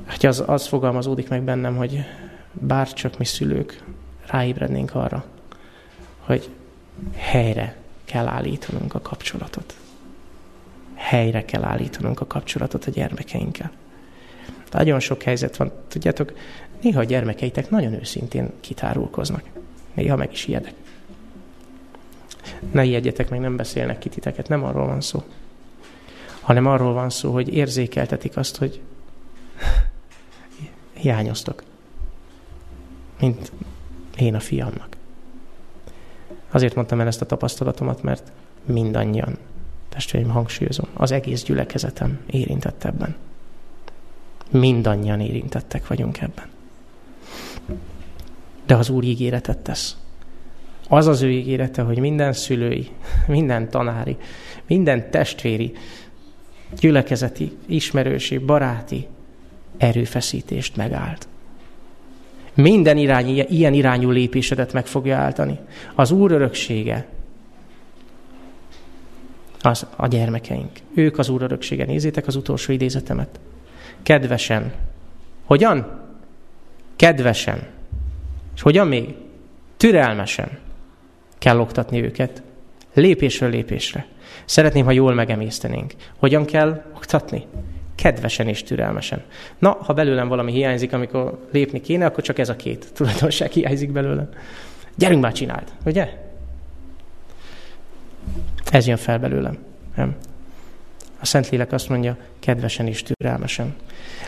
hogy 0.08 0.25
az, 0.25 0.43
az 0.47 0.67
fogalmazódik 0.67 1.29
meg 1.29 1.41
bennem, 1.41 1.75
hogy 1.75 1.99
bár 2.51 2.93
csak 2.93 3.17
mi 3.17 3.25
szülők 3.25 3.84
ráébrednénk 4.27 4.95
arra, 4.95 5.25
hogy 6.26 6.50
helyre 7.16 7.78
kell 8.06 8.28
állítanunk 8.28 8.94
a 8.94 9.02
kapcsolatot. 9.02 9.76
Helyre 10.94 11.46
kell 11.46 11.64
állítanunk 11.64 12.20
a 12.20 12.28
kapcsolatot 12.28 12.86
a 12.86 12.92
gyermekeinkkel. 12.92 13.72
Nagyon 14.72 15.00
sok 15.00 15.22
helyzet 15.22 15.58
van. 15.58 15.72
Tudjátok, 15.88 16.34
néha 16.82 17.00
a 17.00 17.04
gyermekeitek 17.04 17.70
nagyon 17.70 17.94
őszintén 17.94 18.52
kitárulkoznak. 18.60 19.44
Néha 19.94 20.16
meg 20.16 20.32
is 20.32 20.48
ijedek. 20.48 20.74
Ne 22.72 22.84
ijedjetek 22.84 23.30
meg, 23.30 23.40
nem 23.40 23.56
beszélnek 23.56 24.00
ki 24.00 24.10
titeket, 24.10 24.48
nem 24.48 24.64
arról 24.64 24.86
van 24.86 25.02
szó. 25.02 25.24
Hanem 26.42 26.66
arról 26.66 26.94
van 26.94 27.10
szó, 27.10 27.32
hogy 27.32 27.54
érzékeltetik 27.54 28.38
azt, 28.38 28.58
hogy 28.58 28.82
hiányoztok. 30.94 31.64
Mint 33.20 33.52
én 34.18 34.36
a 34.36 34.40
fiamnak. 34.40 34.92
Azért 36.54 36.76
mondtam 36.76 37.00
el 37.00 37.08
ezt 37.08 37.22
a 37.22 37.26
tapasztalatomat, 37.26 38.04
mert 38.04 38.32
mindannyian, 38.66 39.38
testvéreim 39.89 40.32
hangsúlyozom, 40.32 40.88
az 40.94 41.12
egész 41.12 41.44
gyülekezetem 41.44 42.20
érintett 42.26 42.84
ebben. 42.84 43.16
Mindannyian 44.50 45.20
érintettek 45.20 45.88
vagyunk 45.88 46.22
ebben. 46.22 46.46
De 48.66 48.76
az 48.76 48.89
Úr 48.89 49.04
ígéretet 49.04 49.58
tesz. 49.58 49.98
Az 50.88 51.08
az 51.08 51.22
ő 51.22 51.32
ígérete, 51.32 51.82
hogy 51.82 52.00
minden 52.00 52.34
szülői, 52.34 52.89
minden 53.28 53.70
tanári, 53.70 54.18
minden 54.68 55.12
testvéri, 55.12 55.74
gyülekezeti, 56.80 57.58
ismerősi, 57.66 58.38
baráti 58.38 59.08
erőfeszítést 59.78 60.76
megállt. 60.76 61.28
Minden 62.54 62.98
irány, 62.98 63.28
ilyen 63.50 63.74
irányú 63.74 64.10
lépésedet 64.10 64.74
meg 64.74 64.86
fogja 64.86 65.18
álltani. 65.18 65.60
Az 65.96 66.12
Úr 66.12 66.32
öröksége 66.32 67.08
az 69.62 69.88
a 69.96 70.08
gyermekeink. 70.08 70.72
Ők 70.94 71.18
az 71.18 71.30
Úr 71.30 71.42
öröksége. 71.42 71.86
Nézzétek 71.86 72.28
az 72.28 72.36
utolsó 72.36 72.74
idézetemet. 72.74 73.39
Kedvesen. 74.04 74.74
Hogyan? 75.46 76.02
Kedvesen. 76.96 77.68
És 78.56 78.62
hogyan 78.62 78.88
még? 78.88 79.16
Türelmesen 79.78 80.50
kell 81.38 81.60
oktatni 81.60 82.04
őket. 82.04 82.44
Lépésről 82.94 83.50
lépésre. 83.50 84.06
Szeretném, 84.46 84.86
ha 84.86 84.92
jól 84.92 85.13
megemésztenénk. 85.13 85.94
Hogyan 86.18 86.46
kell 86.46 86.84
oktatni? 86.96 87.46
Kedvesen 87.95 88.47
és 88.47 88.63
türelmesen. 88.63 89.23
Na, 89.60 89.77
ha 89.82 89.93
belőlem 89.93 90.27
valami 90.27 90.51
hiányzik, 90.51 90.93
amikor 90.93 91.47
lépni 91.51 91.82
kéne, 91.82 92.06
akkor 92.06 92.23
csak 92.23 92.39
ez 92.39 92.49
a 92.49 92.56
két 92.56 92.93
tulajdonság 92.93 93.51
hiányzik 93.51 93.91
belőlem. 93.91 94.29
Gyerünk 94.95 95.21
már 95.21 95.32
csináld, 95.32 95.71
ugye? 95.86 96.10
Ez 98.71 98.88
jön 98.88 98.97
fel 98.97 99.19
belőlem. 99.19 99.58
Nem? 99.95 100.15
A 101.19 101.25
Szentlélek 101.25 101.71
azt 101.71 101.89
mondja, 101.89 102.17
kedvesen 102.39 102.88
és 102.88 103.03
türelmesen. 103.03 103.75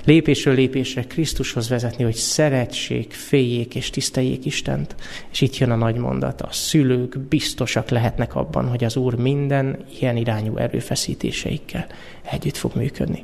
Lépésről 0.03 0.53
lépésre 0.55 1.03
Krisztushoz 1.03 1.69
vezetni, 1.69 2.03
hogy 2.03 2.13
szeretsék, 2.13 3.13
féljék 3.13 3.75
és 3.75 3.89
tiszteljék 3.89 4.45
Istent. 4.45 4.95
És 5.31 5.41
itt 5.41 5.57
jön 5.57 5.71
a 5.71 5.75
nagy 5.75 5.95
mondat. 5.95 6.41
A 6.41 6.47
szülők 6.51 7.19
biztosak 7.19 7.89
lehetnek 7.89 8.35
abban, 8.35 8.67
hogy 8.67 8.83
az 8.83 8.95
Úr 8.95 9.15
minden 9.15 9.85
ilyen 9.99 10.17
irányú 10.17 10.57
erőfeszítéseikkel 10.57 11.87
együtt 12.21 12.57
fog 12.57 12.75
működni. 12.75 13.23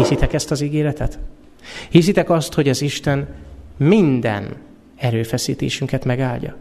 Hiszitek 0.00 0.32
ezt 0.32 0.50
az 0.50 0.60
ígéretet? 0.60 1.18
Hiszitek 1.88 2.30
azt, 2.30 2.54
hogy 2.54 2.68
az 2.68 2.82
Isten 2.82 3.28
minden 3.76 4.56
erőfeszítésünket 4.96 6.04
megáldja? 6.04 6.56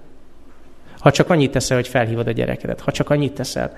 Ha 0.99 1.11
csak 1.11 1.29
annyit 1.29 1.51
teszel, 1.51 1.77
hogy 1.77 1.87
felhívod 1.87 2.27
a 2.27 2.31
gyerekedet, 2.31 2.81
ha 2.81 2.91
csak 2.91 3.09
annyit 3.09 3.33
teszel, 3.33 3.77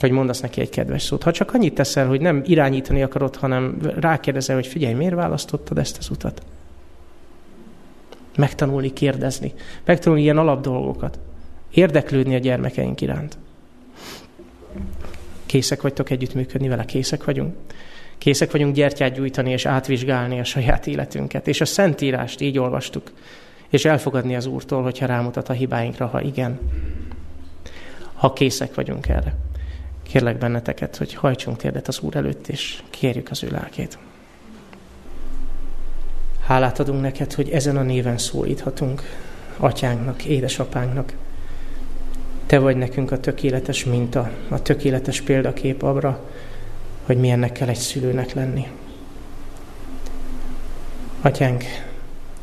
hogy 0.00 0.10
mondasz 0.10 0.40
neki 0.40 0.60
egy 0.60 0.70
kedves 0.70 1.02
szót, 1.02 1.22
ha 1.22 1.32
csak 1.32 1.54
annyit 1.54 1.74
teszel, 1.74 2.06
hogy 2.06 2.20
nem 2.20 2.42
irányítani 2.46 3.02
akarod, 3.02 3.36
hanem 3.36 3.78
rákérdezel, 3.96 4.54
hogy 4.54 4.66
figyelj, 4.66 4.94
miért 4.94 5.14
választottad 5.14 5.78
ezt 5.78 5.98
az 5.98 6.10
utat? 6.10 6.42
Megtanulni 8.36 8.92
kérdezni, 8.92 9.52
megtanulni 9.84 10.22
ilyen 10.22 10.38
alapdolgokat, 10.38 11.18
érdeklődni 11.70 12.34
a 12.34 12.38
gyermekeink 12.38 13.00
iránt. 13.00 13.38
Készek 15.46 15.82
vagytok 15.82 16.10
együttműködni 16.10 16.68
vele? 16.68 16.84
Készek 16.84 17.24
vagyunk? 17.24 17.54
Készek 18.18 18.50
vagyunk 18.50 18.74
gyertyát 18.74 19.14
gyújtani 19.14 19.50
és 19.50 19.66
átvizsgálni 19.66 20.40
a 20.40 20.44
saját 20.44 20.86
életünket. 20.86 21.48
És 21.48 21.60
a 21.60 21.64
Szentírást 21.64 22.40
így 22.40 22.58
olvastuk. 22.58 23.12
És 23.68 23.84
elfogadni 23.84 24.36
az 24.36 24.46
Úrtól, 24.46 24.82
hogyha 24.82 25.06
rámutat 25.06 25.48
a 25.48 25.52
hibáinkra, 25.52 26.06
ha 26.06 26.20
igen. 26.20 26.58
Ha 28.14 28.32
készek 28.32 28.74
vagyunk 28.74 29.08
erre. 29.08 29.34
Kérlek 30.02 30.38
benneteket, 30.38 30.96
hogy 30.96 31.14
hajtsunk 31.14 31.56
térdet 31.56 31.88
az 31.88 32.00
Úr 32.00 32.16
előtt, 32.16 32.48
és 32.48 32.82
kérjük 32.90 33.30
az 33.30 33.44
ő 33.44 33.48
lelkét. 33.50 33.98
Hálát 36.46 36.78
adunk 36.78 37.00
neked, 37.00 37.32
hogy 37.32 37.50
ezen 37.50 37.76
a 37.76 37.82
néven 37.82 38.18
szólíthatunk 38.18 39.02
atyánknak, 39.56 40.24
édesapánknak. 40.24 41.12
Te 42.46 42.58
vagy 42.58 42.76
nekünk 42.76 43.10
a 43.10 43.20
tökéletes 43.20 43.84
minta, 43.84 44.30
a 44.48 44.62
tökéletes 44.62 45.20
példakép 45.20 45.82
abra, 45.82 46.24
hogy 47.06 47.16
milyennek 47.16 47.52
kell 47.52 47.68
egy 47.68 47.76
szülőnek 47.76 48.32
lenni. 48.32 48.66
Atyánk, 51.20 51.64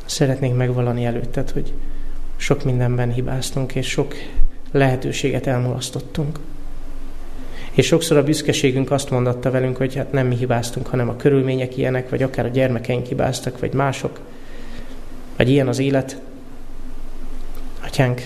szeretnénk 0.04 0.56
megvalani 0.56 1.04
előtted, 1.04 1.50
hogy 1.50 1.72
sok 2.36 2.64
mindenben 2.64 3.12
hibáztunk, 3.12 3.74
és 3.74 3.88
sok 3.88 4.14
lehetőséget 4.72 5.46
elmulasztottunk. 5.46 6.38
És 7.70 7.86
sokszor 7.86 8.16
a 8.16 8.24
büszkeségünk 8.24 8.90
azt 8.90 9.10
mondatta 9.10 9.50
velünk, 9.50 9.76
hogy 9.76 9.94
hát 9.94 10.12
nem 10.12 10.26
mi 10.26 10.36
hibáztunk, 10.36 10.86
hanem 10.86 11.08
a 11.08 11.16
körülmények 11.16 11.76
ilyenek, 11.76 12.08
vagy 12.08 12.22
akár 12.22 12.44
a 12.44 12.48
gyermekeink 12.48 13.06
hibáztak, 13.06 13.58
vagy 13.58 13.72
mások, 13.72 14.20
vagy 15.36 15.48
ilyen 15.48 15.68
az 15.68 15.78
élet. 15.78 16.20
Atyánk, 17.84 18.20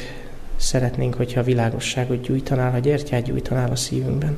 szeretnénk, 0.56 1.14
hogyha 1.14 1.40
a 1.40 1.44
világosságot 1.44 2.20
gyújtanál, 2.20 2.70
ha 2.70 2.78
gyertyát 2.78 3.22
gyújtanál 3.22 3.70
a 3.70 3.76
szívünkben 3.76 4.36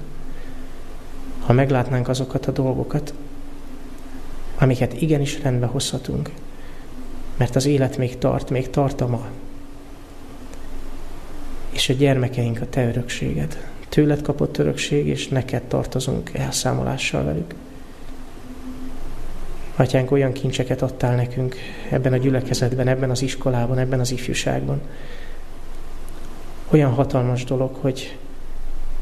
ha 1.51 1.57
meglátnánk 1.57 2.09
azokat 2.09 2.47
a 2.47 2.51
dolgokat, 2.51 3.15
amiket 4.59 5.01
igenis 5.01 5.43
rendbe 5.43 5.67
hozhatunk, 5.67 6.31
mert 7.37 7.57
az 7.57 7.67
élet 7.67 7.97
még 7.97 8.19
tart, 8.19 8.51
még 8.51 8.71
tart 8.71 9.01
a 9.01 9.07
ma. 9.07 9.27
És 11.71 11.89
a 11.89 11.93
gyermekeink 11.93 12.61
a 12.61 12.69
te 12.69 12.89
örökséged. 12.89 13.69
Tőled 13.89 14.23
kapott 14.23 14.59
örökség, 14.59 15.07
és 15.07 15.29
neked 15.29 15.63
tartozunk 15.63 16.31
elszámolással 16.35 17.25
velük. 17.25 17.55
Atyánk, 19.77 20.11
olyan 20.11 20.33
kincseket 20.33 20.83
adtál 20.83 21.15
nekünk 21.15 21.57
ebben 21.89 22.13
a 22.13 22.17
gyülekezetben, 22.17 22.89
ebben 22.89 23.11
az 23.11 23.23
iskolában, 23.23 23.79
ebben 23.79 24.01
az 24.01 24.11
ifjúságban. 24.11 24.81
Olyan 26.69 26.91
hatalmas 26.91 27.45
dolog, 27.45 27.75
hogy 27.75 28.19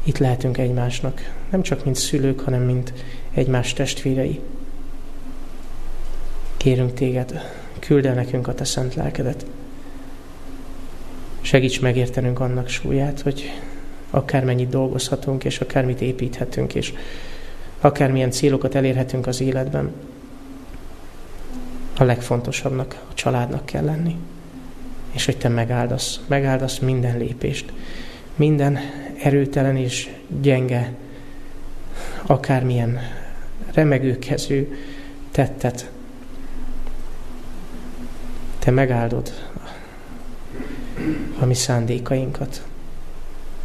itt 0.03 0.17
lehetünk 0.17 0.57
egymásnak. 0.57 1.33
Nem 1.49 1.61
csak 1.61 1.83
mint 1.83 1.95
szülők, 1.95 2.39
hanem 2.39 2.61
mint 2.61 2.93
egymás 3.33 3.73
testvérei. 3.73 4.39
Kérünk 6.57 6.93
téged, 6.93 7.41
küld 7.79 8.05
el 8.05 8.13
nekünk 8.13 8.47
a 8.47 8.53
te 8.53 8.63
szent 8.63 8.95
lelkedet. 8.95 9.45
Segíts 11.41 11.81
megértenünk 11.81 12.39
annak 12.39 12.69
súlyát, 12.69 13.21
hogy 13.21 13.51
akármennyit 14.09 14.69
dolgozhatunk, 14.69 15.43
és 15.43 15.59
akármit 15.59 16.01
építhetünk, 16.01 16.75
és 16.75 16.93
akármilyen 17.79 18.31
célokat 18.31 18.75
elérhetünk 18.75 19.27
az 19.27 19.41
életben, 19.41 19.91
a 21.97 22.03
legfontosabbnak, 22.03 23.05
a 23.09 23.13
családnak 23.13 23.65
kell 23.65 23.83
lenni. 23.83 24.15
És 25.11 25.25
hogy 25.25 25.37
te 25.37 25.47
megáldasz, 25.47 26.19
megáldasz 26.27 26.79
minden 26.79 27.17
lépést, 27.17 27.73
minden 28.35 28.79
erőtelen 29.21 29.77
és 29.77 30.09
gyenge, 30.41 30.93
akármilyen 32.25 32.99
remegőkező 33.73 34.77
tettet. 35.31 35.91
Te 38.59 38.71
megáldod 38.71 39.33
a 41.39 41.45
mi 41.45 41.53
szándékainkat. 41.53 42.63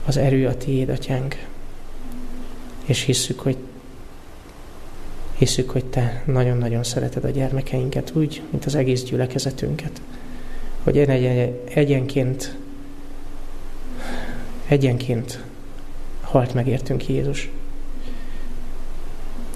Az 0.04 0.16
erő 0.16 0.46
a 0.46 0.56
tiéd, 0.56 0.88
atyánk. 0.88 1.46
és 2.84 3.02
hisszük, 3.02 3.40
hogy 3.40 3.56
hisszük, 5.34 5.70
hogy 5.70 5.84
Te 5.84 6.22
nagyon-nagyon 6.24 6.84
szereted 6.84 7.24
a 7.24 7.30
gyermekeinket 7.30 8.12
úgy, 8.14 8.42
mint 8.50 8.64
az 8.64 8.74
egész 8.74 9.02
gyülekezetünket. 9.02 10.00
Hogy 10.82 10.98
egyen, 10.98 11.54
egyenként, 11.74 12.56
egyenként 14.74 15.42
halt 16.20 16.54
megértünk 16.54 17.08
Jézus. 17.08 17.50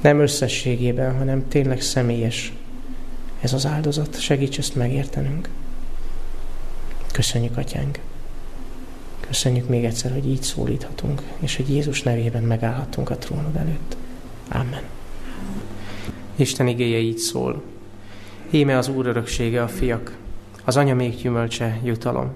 Nem 0.00 0.20
összességében, 0.20 1.16
hanem 1.16 1.48
tényleg 1.48 1.81
személyes 1.81 2.52
ez 3.40 3.52
az 3.52 3.66
áldozat. 3.66 4.20
Segíts 4.20 4.59
ezt 4.59 4.74
megértenünk. 4.74 5.48
Köszönjük, 7.12 7.57
Atyánk! 7.57 7.98
Köszönjük 9.20 9.68
még 9.68 9.85
egyszer, 9.85 10.12
hogy 10.12 10.28
így 10.28 10.42
szólíthatunk, 10.42 11.22
és 11.38 11.57
hogy 11.57 11.68
Jézus 11.70 12.02
nevében 12.02 12.42
megállhatunk 12.42 13.11
a 13.11 13.16
trónod 13.16 13.57
előtt. 13.57 13.96
Amen. 14.48 14.83
Isten 16.37 16.66
igéje 16.66 16.98
így 16.98 17.18
szól. 17.18 17.62
Íme 18.50 18.78
az 18.78 18.88
Úr 18.88 19.07
öröksége 19.07 19.62
a 19.62 19.68
fiak, 19.68 20.16
az 20.64 20.76
anya 20.76 20.94
még 20.94 21.16
gyümölcse 21.16 21.81
jutalom. 21.83 22.35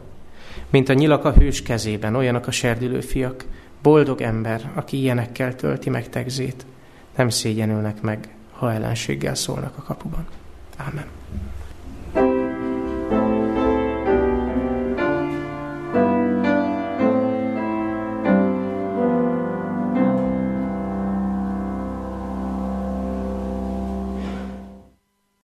Mint 0.72 0.88
a 0.88 0.92
nyilak 0.92 1.24
a 1.24 1.32
hős 1.32 1.62
kezében, 1.62 2.14
olyanok 2.14 2.46
a 2.46 2.50
serdülő 2.50 3.00
fiak, 3.00 3.44
boldog 3.82 4.20
ember, 4.20 4.70
aki 4.74 4.96
ilyenekkel 4.96 5.56
tölti 5.56 5.90
meg 5.90 6.08
tegzét, 6.08 6.66
nem 7.16 7.28
szégyenülnek 7.28 8.00
meg, 8.00 8.28
ha 8.50 8.72
ellenséggel 8.72 9.34
szólnak 9.34 9.78
a 9.78 9.82
kapuban. 9.82 10.26
Amen. 10.78 11.06